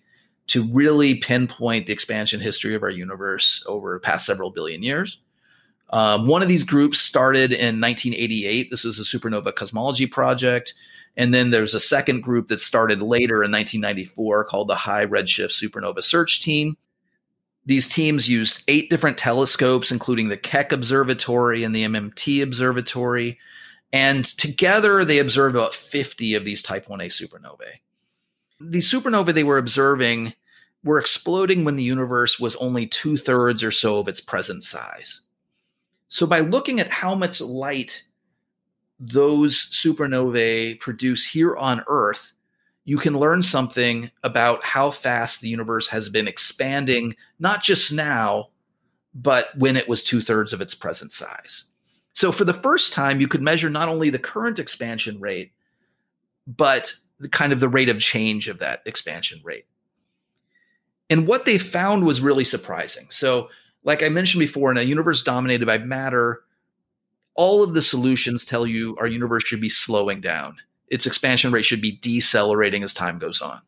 to 0.53 0.63
really 0.65 1.15
pinpoint 1.15 1.87
the 1.87 1.93
expansion 1.93 2.39
history 2.39 2.75
of 2.75 2.83
our 2.83 2.89
universe 2.91 3.63
over 3.65 3.95
the 3.95 3.99
past 3.99 4.23
several 4.23 4.51
billion 4.51 4.83
years. 4.83 5.17
Um, 5.89 6.27
one 6.27 6.43
of 6.43 6.47
these 6.47 6.63
groups 6.63 6.99
started 6.99 7.51
in 7.51 7.81
1988. 7.81 8.69
This 8.69 8.83
was 8.83 8.99
a 8.99 9.01
supernova 9.01 9.55
cosmology 9.55 10.05
project. 10.05 10.75
And 11.17 11.33
then 11.33 11.49
there's 11.49 11.73
a 11.73 11.79
second 11.79 12.21
group 12.21 12.49
that 12.49 12.59
started 12.59 13.01
later 13.01 13.43
in 13.43 13.51
1994 13.51 14.43
called 14.43 14.67
the 14.67 14.75
High 14.75 15.07
Redshift 15.07 15.59
Supernova 15.59 16.03
Search 16.03 16.43
Team. 16.43 16.77
These 17.65 17.87
teams 17.87 18.29
used 18.29 18.61
eight 18.67 18.91
different 18.91 19.17
telescopes, 19.17 19.91
including 19.91 20.27
the 20.27 20.37
Keck 20.37 20.71
Observatory 20.71 21.63
and 21.63 21.75
the 21.75 21.85
MMT 21.85 22.43
Observatory. 22.43 23.39
And 23.91 24.23
together 24.23 25.03
they 25.03 25.17
observed 25.17 25.55
about 25.55 25.73
50 25.73 26.35
of 26.35 26.45
these 26.45 26.61
type 26.61 26.85
1a 26.85 27.07
supernovae. 27.07 27.79
These 28.61 28.91
supernovae 28.91 29.33
they 29.33 29.43
were 29.43 29.57
observing 29.57 30.33
were 30.83 30.99
exploding 30.99 31.63
when 31.63 31.75
the 31.75 31.83
universe 31.83 32.39
was 32.39 32.55
only 32.57 32.85
two 32.85 33.17
thirds 33.17 33.63
or 33.63 33.71
so 33.71 33.99
of 33.99 34.07
its 34.07 34.21
present 34.21 34.63
size. 34.63 35.21
So, 36.09 36.27
by 36.27 36.41
looking 36.41 36.79
at 36.79 36.91
how 36.91 37.15
much 37.15 37.41
light 37.41 38.03
those 38.99 39.69
supernovae 39.71 40.79
produce 40.79 41.27
here 41.27 41.55
on 41.55 41.83
Earth, 41.87 42.33
you 42.85 42.97
can 42.97 43.17
learn 43.17 43.41
something 43.41 44.11
about 44.23 44.63
how 44.63 44.91
fast 44.91 45.41
the 45.41 45.47
universe 45.47 45.87
has 45.87 46.09
been 46.09 46.27
expanding, 46.27 47.15
not 47.39 47.63
just 47.63 47.91
now, 47.91 48.49
but 49.15 49.47
when 49.57 49.77
it 49.77 49.87
was 49.87 50.03
two 50.03 50.21
thirds 50.21 50.53
of 50.53 50.61
its 50.61 50.75
present 50.75 51.11
size. 51.11 51.65
So, 52.11 52.31
for 52.31 52.43
the 52.43 52.53
first 52.53 52.93
time, 52.93 53.19
you 53.19 53.27
could 53.27 53.41
measure 53.41 53.69
not 53.69 53.89
only 53.89 54.09
the 54.09 54.19
current 54.19 54.59
expansion 54.59 55.19
rate, 55.19 55.51
but 56.45 56.93
the 57.19 57.29
kind 57.29 57.53
of 57.53 57.59
the 57.59 57.69
rate 57.69 57.89
of 57.89 57.99
change 57.99 58.47
of 58.49 58.59
that 58.59 58.81
expansion 58.85 59.39
rate. 59.43 59.65
And 61.13 61.27
what 61.27 61.45
they 61.45 61.59
found 61.59 62.05
was 62.05 62.21
really 62.21 62.43
surprising. 62.43 63.05
So, 63.11 63.51
like 63.83 64.01
I 64.01 64.09
mentioned 64.09 64.39
before, 64.39 64.71
in 64.71 64.79
a 64.79 64.81
universe 64.81 65.21
dominated 65.21 65.67
by 65.67 65.77
matter, 65.77 66.41
all 67.35 67.61
of 67.61 67.75
the 67.75 67.83
solutions 67.83 68.43
tell 68.43 68.65
you 68.65 68.97
our 68.97 69.05
universe 69.05 69.43
should 69.43 69.61
be 69.61 69.69
slowing 69.69 70.21
down. 70.21 70.55
Its 70.87 71.05
expansion 71.05 71.51
rate 71.51 71.65
should 71.65 71.83
be 71.83 71.99
decelerating 72.01 72.81
as 72.81 72.95
time 72.95 73.19
goes 73.19 73.41
on. 73.41 73.61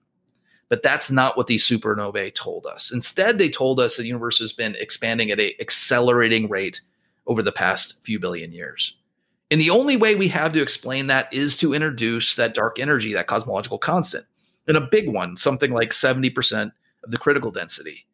But 0.69 0.81
that's 0.81 1.12
not 1.12 1.38
what 1.38 1.45
these 1.45 1.63
supernovae 1.63 2.34
told 2.34 2.65
us. 2.65 2.91
Instead, 2.91 3.38
they 3.38 3.49
told 3.49 3.79
us 3.79 3.95
the 3.95 4.08
universe 4.08 4.39
has 4.39 4.51
been 4.51 4.75
expanding 4.79 5.29
at 5.29 5.39
an 5.39 5.51
accelerating 5.60 6.49
rate 6.49 6.81
over 7.27 7.43
the 7.43 7.51
past 7.51 8.03
few 8.03 8.19
billion 8.19 8.53
years. 8.53 8.97
And 9.51 9.62
the 9.62 9.69
only 9.69 9.97
way 9.97 10.15
we 10.15 10.29
have 10.29 10.53
to 10.53 10.63
explain 10.63 11.05
that 11.08 11.31
is 11.31 11.58
to 11.58 11.75
introduce 11.75 12.38
that 12.38 12.55
dark 12.55 12.79
energy, 12.79 13.13
that 13.13 13.27
cosmological 13.27 13.77
constant, 13.77 14.25
and 14.67 14.77
a 14.77 14.81
big 14.81 15.08
one, 15.08 15.38
something 15.38 15.69
like 15.69 15.91
70% 15.91 16.71
of 17.06 17.12
the 17.12 17.18
critical 17.18 17.52
density. 17.52 18.06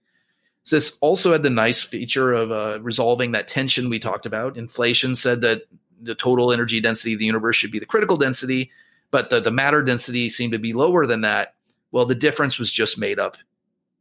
So 0.64 0.76
this 0.76 0.98
also 1.02 1.32
had 1.32 1.44
the 1.44 1.50
nice 1.50 1.82
feature 1.82 2.34
of 2.34 2.52
uh, 2.52 2.80
resolving 2.82 3.32
that 3.32 3.48
tension 3.48 3.90
we 3.90 4.00
talked 4.00 4.26
about. 4.26 4.58
Inflation 4.58 5.16
said 5.16 5.42
that 5.42 5.64
the 6.02 6.16
total 6.16 6.52
energy 6.52 6.80
density 6.80 7.14
of 7.14 7.20
the 7.20 7.26
universe 7.26 7.56
should 7.56 7.72
be 7.72 7.80
the 7.80 7.86
critical 7.86 8.18
density, 8.18 8.72
but 9.10 9.30
the, 9.30 9.40
the 9.40 9.52
matter 9.52 9.82
density 9.82 10.30
seemed 10.30 10.54
to 10.54 10.60
be 10.60 10.74
lower 10.74 11.06
than 11.06 11.22
that. 11.22 11.56
Well, 11.92 12.06
the 12.06 12.16
difference 12.16 12.60
was 12.60 12.72
just 12.72 12.98
made 12.98 13.20
up, 13.20 13.38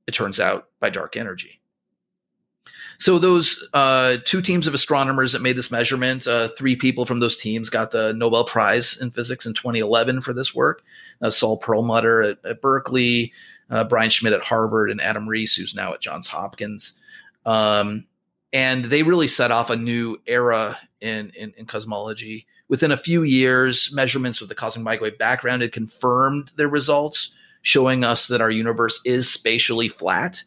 it 0.06 0.12
turns 0.12 0.38
out, 0.38 0.68
by 0.80 0.90
dark 0.90 1.16
energy. 1.16 1.60
So 2.98 3.18
those 3.18 3.66
uh, 3.72 4.18
two 4.26 4.42
teams 4.42 4.66
of 4.66 4.74
astronomers 4.74 5.32
that 5.32 5.40
made 5.40 5.56
this 5.56 5.70
measurement, 5.70 6.26
uh, 6.26 6.48
three 6.48 6.76
people 6.76 7.06
from 7.06 7.18
those 7.18 7.36
teams 7.36 7.70
got 7.70 7.90
the 7.90 8.12
Nobel 8.12 8.44
Prize 8.44 8.98
in 9.00 9.10
Physics 9.10 9.46
in 9.46 9.54
2011 9.54 10.20
for 10.20 10.34
this 10.34 10.54
work. 10.54 10.82
Uh, 11.22 11.30
Saul 11.30 11.56
Perlmutter 11.56 12.20
at, 12.20 12.44
at 12.44 12.60
Berkeley, 12.60 13.32
uh, 13.70 13.84
Brian 13.84 14.10
Schmidt 14.10 14.32
at 14.32 14.44
Harvard, 14.44 14.90
and 14.90 15.00
Adam 15.00 15.28
Riess, 15.28 15.54
who's 15.54 15.74
now 15.74 15.94
at 15.94 16.00
Johns 16.00 16.26
Hopkins. 16.26 16.98
Um, 17.46 18.06
and 18.52 18.86
they 18.86 19.02
really 19.02 19.28
set 19.28 19.50
off 19.50 19.70
a 19.70 19.76
new 19.76 20.20
era 20.26 20.78
in, 21.00 21.30
in, 21.36 21.54
in, 21.56 21.66
cosmology. 21.66 22.46
Within 22.68 22.90
a 22.90 22.96
few 22.96 23.22
years, 23.22 23.90
measurements 23.94 24.40
with 24.40 24.48
the 24.48 24.54
cosmic 24.54 24.84
microwave 24.84 25.18
background 25.18 25.62
had 25.62 25.72
confirmed 25.72 26.50
their 26.56 26.68
results, 26.68 27.34
showing 27.62 28.04
us 28.04 28.26
that 28.28 28.40
our 28.40 28.50
universe 28.50 29.00
is 29.04 29.30
spatially 29.30 29.88
flat. 29.88 30.42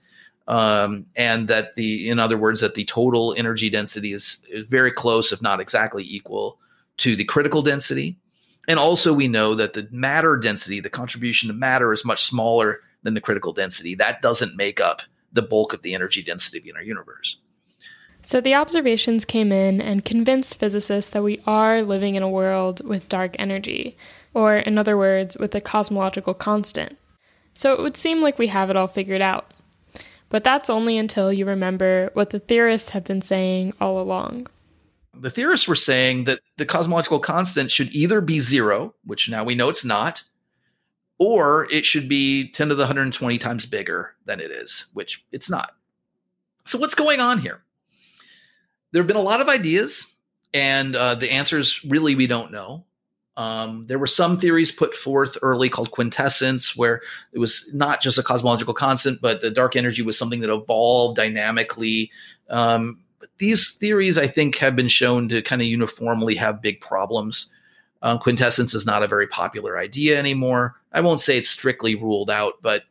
Um, 0.45 1.05
and 1.15 1.47
that 1.47 1.75
the, 1.77 2.09
in 2.09 2.19
other 2.19 2.37
words, 2.37 2.59
that 2.59 2.75
the 2.75 2.83
total 2.83 3.33
energy 3.37 3.69
density 3.69 4.11
is, 4.11 4.45
is 4.49 4.67
very 4.67 4.91
close, 4.91 5.31
if 5.31 5.41
not 5.41 5.61
exactly 5.61 6.03
equal, 6.05 6.59
to 6.97 7.15
the 7.15 7.23
critical 7.23 7.61
density. 7.61 8.17
And 8.67 8.77
also, 8.77 9.13
we 9.13 9.29
know 9.29 9.55
that 9.55 9.73
the 9.73 9.87
matter 9.89 10.35
density, 10.35 10.81
the 10.81 10.89
contribution 10.89 11.49
of 11.49 11.55
matter, 11.55 11.93
is 11.93 12.03
much 12.03 12.25
smaller 12.25 12.81
than 13.03 13.13
the 13.13 13.21
critical 13.21 13.53
density. 13.53 13.95
That 13.95 14.21
doesn't 14.21 14.55
make 14.55 14.79
up 14.79 15.01
the 15.31 15.41
bulk 15.41 15.73
of 15.73 15.81
the 15.81 15.93
energy 15.93 16.23
density 16.23 16.69
in 16.69 16.75
our 16.75 16.83
universe. 16.83 17.37
So 18.25 18.39
the 18.39 18.53
observations 18.53 19.25
came 19.25 19.51
in 19.51 19.81
and 19.81 20.05
convinced 20.05 20.57
physicists 20.57 21.11
that 21.11 21.23
we 21.23 21.41
are 21.45 21.81
living 21.81 22.15
in 22.15 22.23
a 22.23 22.29
world 22.29 22.85
with 22.87 23.09
dark 23.09 23.35
energy, 23.37 23.97
or 24.33 24.57
in 24.57 24.77
other 24.77 24.97
words, 24.97 25.37
with 25.37 25.53
a 25.55 25.61
cosmological 25.61 26.33
constant. 26.33 26.97
So 27.53 27.73
it 27.73 27.81
would 27.81 27.97
seem 27.97 28.21
like 28.21 28.39
we 28.39 28.47
have 28.47 28.69
it 28.69 28.77
all 28.77 28.87
figured 28.87 29.21
out. 29.21 29.51
But 30.29 30.43
that's 30.43 30.69
only 30.69 30.97
until 30.97 31.33
you 31.33 31.45
remember 31.45 32.09
what 32.13 32.29
the 32.29 32.39
theorists 32.39 32.91
have 32.91 33.03
been 33.03 33.21
saying 33.21 33.73
all 33.81 34.01
along. 34.01 34.47
The 35.13 35.29
theorists 35.29 35.67
were 35.67 35.75
saying 35.75 36.23
that 36.23 36.39
the 36.57 36.65
cosmological 36.65 37.19
constant 37.19 37.71
should 37.71 37.91
either 37.91 38.21
be 38.21 38.39
zero, 38.39 38.95
which 39.03 39.29
now 39.29 39.43
we 39.43 39.53
know 39.53 39.69
it's 39.69 39.85
not, 39.85 40.23
or 41.17 41.67
it 41.71 41.85
should 41.85 42.09
be 42.09 42.49
10 42.51 42.69
to 42.69 42.75
the 42.75 42.83
120 42.83 43.37
times 43.37 43.65
bigger 43.65 44.15
than 44.25 44.39
it 44.39 44.51
is, 44.51 44.87
which 44.93 45.23
it's 45.31 45.49
not. 45.49 45.71
So, 46.65 46.77
what's 46.77 46.95
going 46.95 47.19
on 47.19 47.39
here? 47.39 47.61
There 48.91 49.01
have 49.01 49.07
been 49.07 49.15
a 49.15 49.21
lot 49.21 49.41
of 49.41 49.49
ideas, 49.49 50.05
and 50.53 50.95
uh, 50.95 51.15
the 51.15 51.31
answers 51.31 51.83
really 51.83 52.15
we 52.15 52.27
don't 52.27 52.51
know. 52.51 52.85
Um, 53.35 53.87
there 53.87 53.97
were 53.97 54.07
some 54.07 54.39
theories 54.39 54.71
put 54.71 54.95
forth 54.95 55.37
early 55.41 55.69
called 55.69 55.91
quintessence, 55.91 56.75
where 56.75 57.01
it 57.31 57.39
was 57.39 57.69
not 57.73 58.01
just 58.01 58.17
a 58.17 58.23
cosmological 58.23 58.75
constant, 58.75 59.21
but 59.21 59.41
the 59.41 59.49
dark 59.49 59.75
energy 59.75 60.03
was 60.03 60.17
something 60.17 60.41
that 60.41 60.53
evolved 60.53 61.17
dynamically. 61.17 62.11
Um, 62.49 62.99
these 63.39 63.73
theories, 63.73 64.17
I 64.17 64.27
think, 64.27 64.57
have 64.57 64.75
been 64.75 64.87
shown 64.87 65.29
to 65.29 65.41
kind 65.41 65.61
of 65.61 65.67
uniformly 65.67 66.35
have 66.35 66.61
big 66.61 66.79
problems. 66.79 67.49
Um, 68.03 68.19
quintessence 68.19 68.73
is 68.73 68.85
not 68.85 69.01
a 69.01 69.07
very 69.07 69.27
popular 69.27 69.77
idea 69.79 70.19
anymore. 70.19 70.75
I 70.91 70.99
won't 71.01 71.21
say 71.21 71.37
it's 71.37 71.49
strictly 71.49 71.95
ruled 71.95 72.29
out, 72.29 72.55
but 72.61 72.83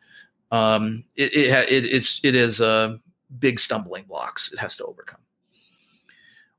um, 0.50 1.04
it, 1.16 1.32
it, 1.34 1.50
it, 1.70 1.84
it's 1.84 2.20
it 2.24 2.34
is 2.34 2.60
uh, 2.60 2.96
big 3.38 3.60
stumbling 3.60 4.04
blocks 4.04 4.52
it 4.52 4.58
has 4.58 4.74
to 4.76 4.84
overcome. 4.84 5.20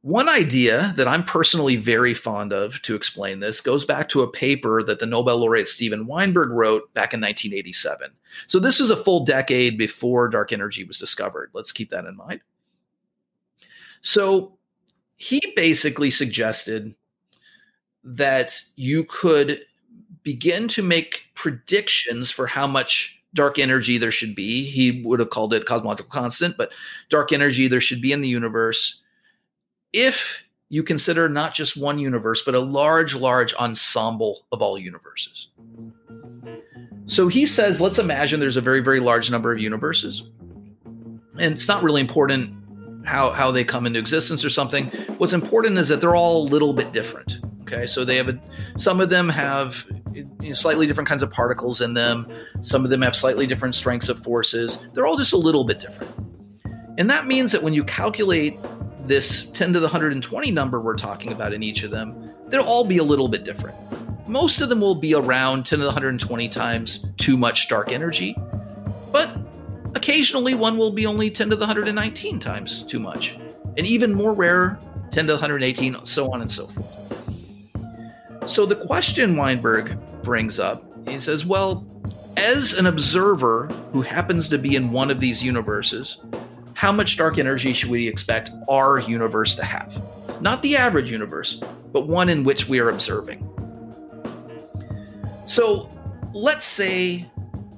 One 0.01 0.27
idea 0.27 0.93
that 0.97 1.07
I'm 1.07 1.23
personally 1.23 1.77
very 1.77 2.13
fond 2.13 2.51
of 2.51 2.81
to 2.81 2.93
explain 2.93 3.39
this 3.39 3.61
goes 3.61 3.85
back 3.85 4.09
to 4.09 4.21
a 4.21 4.31
paper 4.31 4.83
that 4.83 4.99
the 4.99 5.05
Nobel 5.05 5.39
laureate 5.39 5.69
Steven 5.69 6.05
Weinberg 6.05 6.49
wrote 6.49 6.93
back 6.93 7.13
in 7.13 7.21
1987. 7.21 8.11
So 8.45 8.59
this 8.59 8.81
was 8.81 8.91
a 8.91 8.97
full 8.97 9.23
decade 9.23 9.77
before 9.77 10.27
dark 10.27 10.51
energy 10.51 10.83
was 10.83 10.99
discovered. 10.99 11.51
Let's 11.53 11.71
keep 11.71 11.89
that 11.91 12.05
in 12.05 12.17
mind. 12.17 12.41
So 14.01 14.57
he 15.15 15.41
basically 15.55 16.11
suggested 16.11 16.95
that 18.03 18.61
you 18.75 19.03
could 19.05 19.61
begin 20.23 20.67
to 20.69 20.81
make 20.81 21.29
predictions 21.35 22.31
for 22.31 22.47
how 22.47 22.67
much 22.67 23.19
dark 23.33 23.57
energy 23.57 23.97
there 23.97 24.11
should 24.11 24.35
be. 24.35 24.65
He 24.65 25.01
would 25.03 25.19
have 25.19 25.29
called 25.29 25.53
it 25.53 25.65
cosmological 25.65 26.11
constant, 26.11 26.55
but 26.57 26.71
dark 27.09 27.31
energy 27.31 27.67
there 27.67 27.81
should 27.81 28.01
be 28.01 28.11
in 28.11 28.21
the 28.21 28.27
universe 28.27 29.01
if 29.91 30.43
you 30.69 30.81
consider 30.81 31.29
not 31.29 31.53
just 31.53 31.77
one 31.77 31.99
universe, 31.99 32.41
but 32.43 32.55
a 32.55 32.59
large, 32.59 33.13
large 33.13 33.53
ensemble 33.55 34.45
of 34.51 34.61
all 34.61 34.77
universes. 34.77 35.49
So 37.05 37.27
he 37.27 37.45
says, 37.45 37.79
let's 37.79 37.99
imagine 37.99 38.39
there's 38.39 38.57
a 38.57 38.61
very, 38.61 38.79
very 38.79 38.99
large 38.99 39.29
number 39.29 39.51
of 39.51 39.59
universes. 39.59 40.23
And 41.37 41.53
it's 41.53 41.67
not 41.67 41.83
really 41.83 42.01
important 42.01 42.55
how, 43.05 43.31
how 43.31 43.51
they 43.51 43.63
come 43.63 43.85
into 43.85 43.99
existence 43.99 44.43
or 44.43 44.49
something. 44.49 44.87
What's 45.17 45.33
important 45.33 45.77
is 45.77 45.89
that 45.89 46.01
they're 46.01 46.15
all 46.15 46.41
a 46.41 46.49
little 46.49 46.73
bit 46.73 46.91
different. 46.91 47.37
Okay, 47.73 47.87
so 47.87 48.05
they 48.05 48.17
have 48.17 48.29
a, 48.29 48.39
some 48.77 48.99
of 48.99 49.09
them 49.09 49.29
have 49.29 49.85
you 50.13 50.27
know, 50.39 50.53
slightly 50.53 50.85
different 50.85 51.09
kinds 51.09 51.23
of 51.23 51.31
particles 51.31 51.81
in 51.81 51.95
them. 51.95 52.27
Some 52.61 52.83
of 52.83 52.91
them 52.91 53.01
have 53.01 53.15
slightly 53.15 53.47
different 53.47 53.73
strengths 53.73 54.09
of 54.09 54.19
forces. 54.19 54.77
They're 54.93 55.07
all 55.07 55.17
just 55.17 55.33
a 55.33 55.37
little 55.37 55.63
bit 55.63 55.79
different. 55.79 56.13
And 56.99 57.09
that 57.09 57.25
means 57.25 57.51
that 57.51 57.63
when 57.63 57.73
you 57.73 57.83
calculate 57.83 58.59
this 59.07 59.49
10 59.51 59.73
to 59.73 59.79
the 59.79 59.87
120 59.87 60.51
number 60.51 60.79
we're 60.79 60.95
talking 60.95 61.31
about 61.31 61.51
in 61.51 61.63
each 61.63 61.83
of 61.83 61.89
them, 61.89 62.31
they'll 62.47 62.61
all 62.61 62.85
be 62.85 62.99
a 62.99 63.03
little 63.03 63.27
bit 63.27 63.43
different. 63.43 63.75
Most 64.27 64.61
of 64.61 64.69
them 64.69 64.79
will 64.79 64.95
be 64.95 65.15
around 65.15 65.65
10 65.65 65.79
to 65.79 65.83
the 65.83 65.89
120 65.89 66.49
times 66.49 67.07
too 67.17 67.35
much 67.37 67.69
dark 67.69 67.91
energy, 67.91 68.37
but 69.11 69.35
occasionally 69.95 70.53
one 70.53 70.77
will 70.77 70.91
be 70.91 71.07
only 71.07 71.31
10 71.31 71.49
to 71.49 71.55
the 71.55 71.61
119 71.61 72.39
times 72.39 72.83
too 72.83 72.99
much. 72.99 73.37
And 73.77 73.87
even 73.87 74.13
more 74.13 74.35
rare, 74.35 74.77
10 75.09 75.25
to 75.25 75.33
the 75.33 75.37
118, 75.37 76.05
so 76.05 76.31
on 76.31 76.41
and 76.41 76.51
so 76.51 76.67
forth. 76.67 77.02
So 78.45 78.65
the 78.65 78.75
question 78.75 79.37
Weinberg 79.37 79.97
brings 80.21 80.59
up, 80.59 80.83
he 81.07 81.19
says, 81.19 81.45
well, 81.45 81.87
as 82.37 82.73
an 82.73 82.85
observer 82.85 83.67
who 83.91 84.01
happens 84.01 84.49
to 84.49 84.57
be 84.57 84.75
in 84.75 84.91
one 84.91 85.09
of 85.09 85.19
these 85.19 85.43
universes, 85.43 86.17
how 86.73 86.91
much 86.91 87.17
dark 87.17 87.37
energy 87.37 87.73
should 87.73 87.89
we 87.89 88.07
expect 88.07 88.51
our 88.69 88.99
universe 88.99 89.55
to 89.55 89.63
have? 89.63 90.01
Not 90.41 90.61
the 90.61 90.75
average 90.75 91.09
universe, 91.09 91.61
but 91.91 92.07
one 92.07 92.29
in 92.29 92.43
which 92.43 92.67
we 92.67 92.79
are 92.79 92.89
observing. 92.89 93.49
So 95.45 95.89
let's 96.33 96.65
say 96.65 97.29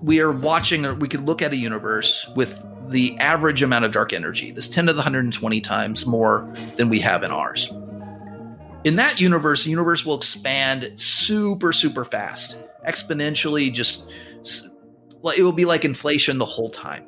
we 0.02 0.20
are 0.20 0.32
watching, 0.32 0.86
or 0.86 0.96
we 0.96 1.08
could 1.08 1.26
look 1.26 1.42
at 1.42 1.52
a 1.52 1.58
universe 1.58 2.28
with 2.36 2.64
the 2.88 3.18
average 3.20 3.62
amount 3.62 3.86
of 3.86 3.92
dark 3.92 4.14
energy, 4.14 4.52
this 4.52 4.70
10 4.70 4.88
to 4.88 4.94
the 4.94 4.98
120 4.98 5.62
times 5.62 6.06
more 6.06 6.52
than 6.76 6.90
we 6.90 7.00
have 7.00 7.24
in 7.24 7.32
ours. 7.32 7.72
In 8.86 8.98
that 8.98 9.20
universe, 9.20 9.64
the 9.64 9.72
universe 9.72 10.06
will 10.06 10.16
expand 10.16 10.94
super, 10.96 11.74
super 11.74 12.06
fast, 12.06 12.60
exponentially, 12.88 13.74
just 13.74 14.08
it 15.36 15.42
will 15.42 15.52
be 15.52 15.66
like 15.66 15.84
inflation 15.84 16.38
the 16.38 16.46
whole 16.46 16.70
time. 16.70 17.04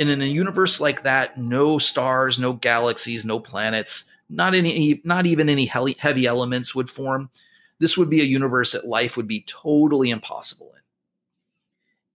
And 0.00 0.08
in 0.08 0.20
a 0.20 0.26
universe 0.26 0.80
like 0.80 1.04
that, 1.04 1.38
no 1.38 1.78
stars, 1.78 2.40
no 2.40 2.52
galaxies, 2.52 3.24
no 3.24 3.38
planets, 3.38 4.10
not 4.28 4.56
any, 4.56 5.00
not 5.04 5.24
even 5.24 5.48
any 5.48 5.66
heavy 5.66 6.26
elements 6.26 6.74
would 6.74 6.90
form. 6.90 7.30
This 7.78 7.96
would 7.96 8.10
be 8.10 8.20
a 8.20 8.24
universe 8.24 8.72
that 8.72 8.84
life 8.84 9.16
would 9.16 9.28
be 9.28 9.44
totally 9.46 10.10
impossible 10.10 10.72
in. 10.74 10.80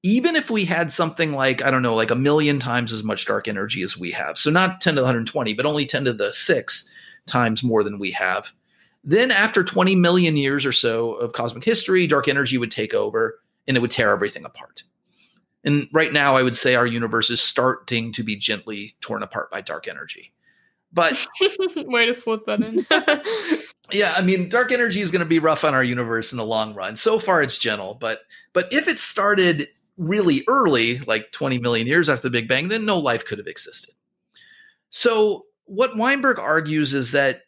Even 0.04 0.36
if 0.36 0.50
we 0.50 0.66
had 0.66 0.92
something 0.92 1.32
like, 1.32 1.62
I 1.62 1.72
don't 1.72 1.84
know, 1.84 1.96
like 1.96 2.12
a 2.12 2.16
million 2.16 2.60
times 2.60 2.92
as 2.92 3.04
much 3.06 3.26
dark 3.26 3.48
energy 3.48 3.82
as 3.82 3.98
we 3.98 4.12
have. 4.12 4.38
So 4.38 4.50
not 4.50 4.82
10 4.82 4.96
to 4.96 5.00
the 5.00 5.06
120, 5.06 5.54
but 5.54 5.66
only 5.66 5.86
10 5.86 6.04
to 6.04 6.12
the 6.12 6.34
6 6.34 6.84
times 7.28 7.64
more 7.64 7.82
than 7.82 7.98
we 7.98 8.12
have. 8.12 8.52
Then, 9.10 9.32
after 9.32 9.64
20 9.64 9.96
million 9.96 10.38
years 10.38 10.68
or 10.68 10.72
so 10.72 11.14
of 11.16 11.34
cosmic 11.34 11.64
history, 11.64 12.06
dark 12.06 12.28
energy 12.28 12.60
would 12.60 12.70
take 12.70 12.94
over 12.94 13.40
and 13.68 13.76
it 13.76 13.80
would 13.80 13.90
tear 13.90 14.12
everything 14.12 14.46
apart. 14.46 14.84
And 15.64 15.88
right 15.92 16.14
now, 16.14 16.36
I 16.36 16.44
would 16.44 16.54
say 16.54 16.76
our 16.76 16.86
universe 16.86 17.32
is 17.32 17.42
starting 17.42 18.12
to 18.14 18.22
be 18.22 18.36
gently 18.36 18.96
torn 19.02 19.24
apart 19.24 19.50
by 19.50 19.62
dark 19.62 19.88
energy. 19.88 20.32
But 20.94 21.26
way 21.76 22.06
to 22.06 22.14
slip 22.14 22.46
that 22.46 22.62
in. 22.62 22.86
yeah, 23.92 24.14
I 24.16 24.22
mean, 24.22 24.48
dark 24.48 24.72
energy 24.72 25.02
is 25.02 25.10
going 25.10 25.22
to 25.22 25.26
be 25.26 25.40
rough 25.40 25.64
on 25.64 25.74
our 25.74 25.84
universe 25.84 26.32
in 26.32 26.38
the 26.38 26.46
long 26.46 26.76
run. 26.76 26.96
So 26.96 27.18
far, 27.18 27.42
it's 27.42 27.58
gentle, 27.58 27.96
but 27.96 28.20
but 28.54 28.72
if 28.72 28.88
it 28.88 29.00
started 29.00 29.70
really 29.98 30.44
early, 30.48 31.00
like 31.00 31.32
20 31.32 31.58
million 31.58 31.88
years 31.88 32.10
after 32.10 32.30
the 32.30 32.30
Big 32.30 32.48
Bang, 32.48 32.68
then 32.68 32.86
no 32.86 33.00
life 33.00 33.26
could 33.26 33.40
have 33.40 33.48
existed. 33.48 33.96
So 34.92 35.48
what 35.66 35.98
Weinberg 35.98 36.38
argues 36.38 36.94
is 36.94 37.12
that 37.14 37.42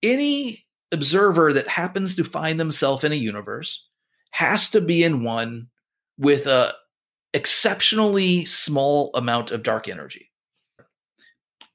any 0.00 0.64
observer 0.92 1.52
that 1.52 1.68
happens 1.68 2.16
to 2.16 2.24
find 2.24 2.58
themselves 2.58 3.04
in 3.04 3.12
a 3.12 3.16
universe 3.16 3.86
has 4.30 4.70
to 4.70 4.80
be 4.80 5.02
in 5.02 5.24
one 5.24 5.68
with 6.18 6.46
a 6.46 6.72
exceptionally 7.34 8.44
small 8.44 9.10
amount 9.14 9.50
of 9.50 9.62
dark 9.62 9.88
energy. 9.88 10.30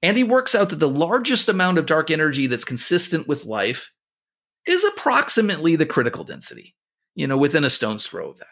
And 0.01 0.17
he 0.17 0.23
works 0.23 0.53
out 0.53 0.69
that 0.69 0.79
the 0.79 0.89
largest 0.89 1.47
amount 1.47 1.77
of 1.77 1.85
dark 1.85 2.11
energy 2.11 2.47
that's 2.47 2.65
consistent 2.65 3.27
with 3.27 3.45
life 3.45 3.91
is 4.65 4.83
approximately 4.83 5.75
the 5.75 5.85
critical 5.85 6.23
density, 6.23 6.75
you 7.15 7.27
know, 7.27 7.37
within 7.37 7.63
a 7.63 7.69
stone's 7.69 8.05
throw 8.05 8.29
of 8.29 8.39
that. 8.39 8.47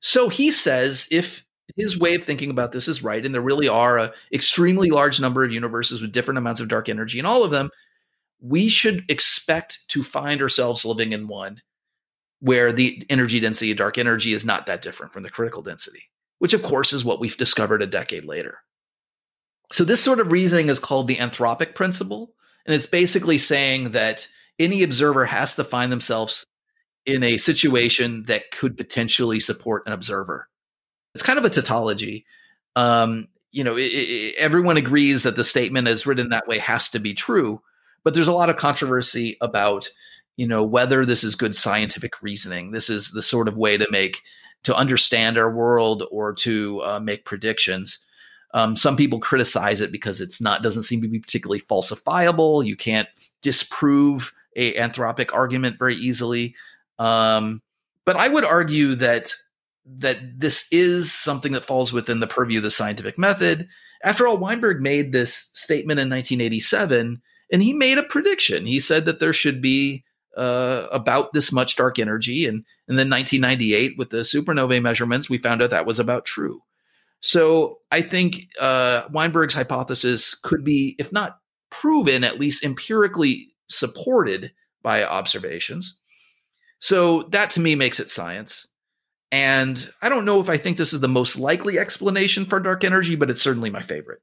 So 0.00 0.28
he 0.28 0.50
says 0.50 1.06
if 1.10 1.44
his 1.76 1.98
way 1.98 2.14
of 2.14 2.24
thinking 2.24 2.50
about 2.50 2.72
this 2.72 2.88
is 2.88 3.02
right, 3.02 3.24
and 3.24 3.34
there 3.34 3.42
really 3.42 3.68
are 3.68 3.98
a 3.98 4.12
extremely 4.32 4.90
large 4.90 5.20
number 5.20 5.44
of 5.44 5.52
universes 5.52 6.02
with 6.02 6.12
different 6.12 6.38
amounts 6.38 6.60
of 6.60 6.68
dark 6.68 6.88
energy 6.88 7.18
in 7.18 7.26
all 7.26 7.44
of 7.44 7.50
them, 7.50 7.70
we 8.40 8.68
should 8.68 9.04
expect 9.08 9.86
to 9.88 10.02
find 10.02 10.40
ourselves 10.40 10.84
living 10.84 11.12
in 11.12 11.28
one 11.28 11.60
where 12.40 12.72
the 12.72 13.04
energy 13.10 13.38
density 13.38 13.70
of 13.70 13.76
dark 13.76 13.98
energy 13.98 14.32
is 14.32 14.44
not 14.44 14.66
that 14.66 14.82
different 14.82 15.12
from 15.12 15.22
the 15.22 15.30
critical 15.30 15.62
density, 15.62 16.04
which 16.38 16.54
of 16.54 16.62
course 16.62 16.92
is 16.92 17.04
what 17.04 17.20
we've 17.20 17.36
discovered 17.36 17.82
a 17.82 17.86
decade 17.86 18.24
later. 18.24 18.58
So 19.72 19.84
this 19.84 20.02
sort 20.02 20.20
of 20.20 20.32
reasoning 20.32 20.68
is 20.68 20.78
called 20.78 21.06
the 21.06 21.16
anthropic 21.16 21.74
principle. 21.74 22.32
And 22.66 22.74
it's 22.74 22.86
basically 22.86 23.38
saying 23.38 23.92
that 23.92 24.26
any 24.58 24.82
observer 24.82 25.24
has 25.26 25.54
to 25.56 25.64
find 25.64 25.90
themselves 25.90 26.44
in 27.06 27.22
a 27.22 27.38
situation 27.38 28.24
that 28.26 28.50
could 28.50 28.76
potentially 28.76 29.40
support 29.40 29.84
an 29.86 29.92
observer. 29.92 30.48
It's 31.14 31.22
kind 31.22 31.38
of 31.38 31.44
a 31.44 31.50
tautology. 31.50 32.26
Um, 32.76 33.28
you 33.52 33.64
know, 33.64 33.76
it, 33.76 33.86
it, 33.86 34.34
everyone 34.36 34.76
agrees 34.76 35.22
that 35.22 35.36
the 35.36 35.44
statement 35.44 35.88
as 35.88 36.06
written 36.06 36.28
that 36.28 36.46
way 36.46 36.58
has 36.58 36.88
to 36.90 36.98
be 36.98 37.14
true, 37.14 37.62
but 38.04 38.14
there's 38.14 38.28
a 38.28 38.32
lot 38.32 38.50
of 38.50 38.56
controversy 38.56 39.36
about 39.40 39.88
you 40.36 40.46
know 40.46 40.62
whether 40.62 41.04
this 41.04 41.24
is 41.24 41.34
good 41.34 41.54
scientific 41.54 42.22
reasoning. 42.22 42.70
This 42.70 42.88
is 42.88 43.10
the 43.10 43.22
sort 43.22 43.48
of 43.48 43.56
way 43.56 43.76
to 43.76 43.86
make 43.90 44.22
to 44.64 44.74
understand 44.74 45.38
our 45.38 45.50
world 45.50 46.04
or 46.10 46.34
to 46.34 46.82
uh, 46.82 47.00
make 47.00 47.24
predictions. 47.24 47.98
Um, 48.52 48.76
some 48.76 48.96
people 48.96 49.20
criticize 49.20 49.80
it 49.80 49.92
because 49.92 50.20
it's 50.20 50.40
not 50.40 50.62
doesn't 50.62 50.82
seem 50.84 51.02
to 51.02 51.08
be 51.08 51.20
particularly 51.20 51.60
falsifiable. 51.60 52.64
You 52.64 52.76
can't 52.76 53.08
disprove 53.42 54.32
a 54.56 54.74
anthropic 54.74 55.32
argument 55.32 55.78
very 55.78 55.94
easily. 55.94 56.54
Um, 56.98 57.62
but 58.04 58.16
i 58.16 58.28
would 58.28 58.44
argue 58.44 58.94
that 58.96 59.32
that 59.86 60.16
this 60.36 60.66
is 60.70 61.12
something 61.12 61.52
that 61.52 61.64
falls 61.64 61.92
within 61.92 62.20
the 62.20 62.26
purview 62.26 62.58
of 62.58 62.64
the 62.64 62.70
scientific 62.70 63.18
method. 63.18 63.68
After 64.02 64.26
all 64.26 64.38
weinberg 64.38 64.80
made 64.80 65.12
this 65.12 65.50
statement 65.52 66.00
in 66.00 66.10
1987 66.10 67.22
and 67.52 67.62
he 67.62 67.72
made 67.72 67.98
a 67.98 68.02
prediction. 68.02 68.66
He 68.66 68.80
said 68.80 69.04
that 69.04 69.20
there 69.20 69.32
should 69.32 69.60
be 69.60 70.04
uh, 70.36 70.86
about 70.92 71.32
this 71.32 71.52
much 71.52 71.76
dark 71.76 71.98
energy, 71.98 72.46
and 72.46 72.64
and 72.88 72.98
then 72.98 73.10
1998 73.10 73.98
with 73.98 74.10
the 74.10 74.18
supernovae 74.18 74.82
measurements, 74.82 75.28
we 75.28 75.38
found 75.38 75.62
out 75.62 75.70
that 75.70 75.86
was 75.86 75.98
about 75.98 76.24
true. 76.24 76.62
So 77.20 77.78
I 77.92 78.02
think 78.02 78.48
uh, 78.58 79.08
Weinberg's 79.12 79.54
hypothesis 79.54 80.34
could 80.34 80.64
be, 80.64 80.96
if 80.98 81.12
not 81.12 81.38
proven, 81.70 82.24
at 82.24 82.40
least 82.40 82.64
empirically 82.64 83.52
supported 83.68 84.52
by 84.82 85.04
observations. 85.04 85.96
So 86.78 87.24
that 87.24 87.50
to 87.50 87.60
me 87.60 87.74
makes 87.74 88.00
it 88.00 88.10
science. 88.10 88.66
And 89.30 89.92
I 90.02 90.08
don't 90.08 90.24
know 90.24 90.40
if 90.40 90.48
I 90.48 90.56
think 90.56 90.76
this 90.76 90.92
is 90.92 91.00
the 91.00 91.08
most 91.08 91.38
likely 91.38 91.78
explanation 91.78 92.46
for 92.46 92.58
dark 92.58 92.82
energy, 92.82 93.14
but 93.14 93.30
it's 93.30 93.42
certainly 93.42 93.70
my 93.70 93.82
favorite. 93.82 94.20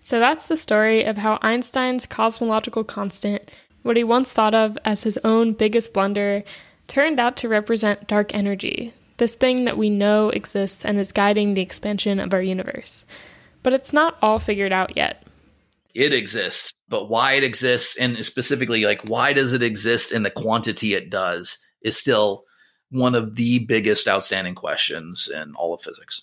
So 0.00 0.18
that's 0.18 0.46
the 0.46 0.56
story 0.56 1.04
of 1.04 1.18
how 1.18 1.38
Einstein's 1.42 2.06
cosmological 2.06 2.84
constant, 2.84 3.50
what 3.82 3.96
he 3.96 4.04
once 4.04 4.32
thought 4.32 4.54
of 4.54 4.78
as 4.84 5.02
his 5.02 5.18
own 5.24 5.52
biggest 5.52 5.92
blunder, 5.92 6.42
turned 6.88 7.20
out 7.20 7.36
to 7.38 7.48
represent 7.48 8.08
dark 8.08 8.34
energy, 8.34 8.92
this 9.18 9.34
thing 9.34 9.64
that 9.66 9.76
we 9.76 9.90
know 9.90 10.30
exists 10.30 10.84
and 10.84 10.98
is 10.98 11.12
guiding 11.12 11.54
the 11.54 11.62
expansion 11.62 12.18
of 12.18 12.32
our 12.32 12.42
universe. 12.42 13.04
But 13.62 13.74
it's 13.74 13.92
not 13.92 14.16
all 14.22 14.38
figured 14.38 14.72
out 14.72 14.96
yet. 14.96 15.24
It 15.94 16.14
exists, 16.14 16.72
but 16.88 17.10
why 17.10 17.34
it 17.34 17.44
exists, 17.44 17.96
and 17.96 18.24
specifically, 18.24 18.84
like, 18.84 19.02
why 19.08 19.32
does 19.32 19.52
it 19.52 19.62
exist 19.62 20.12
in 20.12 20.22
the 20.22 20.30
quantity 20.30 20.94
it 20.94 21.10
does, 21.10 21.58
is 21.82 21.96
still 21.96 22.44
one 22.90 23.14
of 23.14 23.36
the 23.36 23.60
biggest 23.60 24.08
outstanding 24.08 24.54
questions 24.54 25.28
in 25.32 25.54
all 25.54 25.74
of 25.74 25.82
physics. 25.82 26.22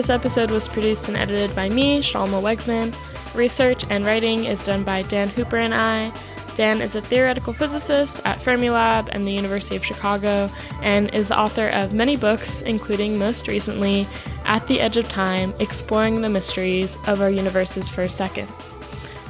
This 0.00 0.08
episode 0.08 0.50
was 0.50 0.66
produced 0.66 1.08
and 1.08 1.16
edited 1.18 1.54
by 1.54 1.68
me, 1.68 2.00
Shalma 2.00 2.40
Wegsman. 2.40 2.94
Research 3.34 3.84
and 3.90 4.06
writing 4.06 4.46
is 4.46 4.64
done 4.64 4.82
by 4.82 5.02
Dan 5.02 5.28
Hooper 5.28 5.58
and 5.58 5.74
I. 5.74 6.10
Dan 6.56 6.80
is 6.80 6.96
a 6.96 7.02
theoretical 7.02 7.52
physicist 7.52 8.22
at 8.24 8.38
Fermilab 8.38 9.10
and 9.12 9.26
the 9.26 9.30
University 9.30 9.76
of 9.76 9.84
Chicago 9.84 10.48
and 10.80 11.14
is 11.14 11.28
the 11.28 11.38
author 11.38 11.68
of 11.68 11.92
many 11.92 12.16
books, 12.16 12.62
including 12.62 13.18
most 13.18 13.46
recently 13.46 14.06
At 14.46 14.66
the 14.68 14.80
Edge 14.80 14.96
of 14.96 15.06
Time 15.10 15.52
Exploring 15.60 16.22
the 16.22 16.30
Mysteries 16.30 16.96
of 17.06 17.20
Our 17.20 17.30
Universe's 17.30 17.90
First 17.90 18.16
Seconds. 18.16 18.56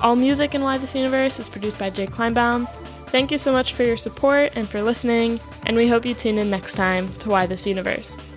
All 0.00 0.14
music 0.14 0.54
in 0.54 0.62
Why 0.62 0.78
This 0.78 0.94
Universe 0.94 1.40
is 1.40 1.48
produced 1.48 1.80
by 1.80 1.90
Jay 1.90 2.06
Kleinbaum. 2.06 2.68
Thank 3.08 3.32
you 3.32 3.38
so 3.38 3.50
much 3.50 3.72
for 3.72 3.82
your 3.82 3.96
support 3.96 4.56
and 4.56 4.68
for 4.68 4.82
listening, 4.82 5.40
and 5.66 5.76
we 5.76 5.88
hope 5.88 6.06
you 6.06 6.14
tune 6.14 6.38
in 6.38 6.48
next 6.48 6.74
time 6.74 7.12
to 7.14 7.28
Why 7.28 7.46
This 7.46 7.66
Universe. 7.66 8.29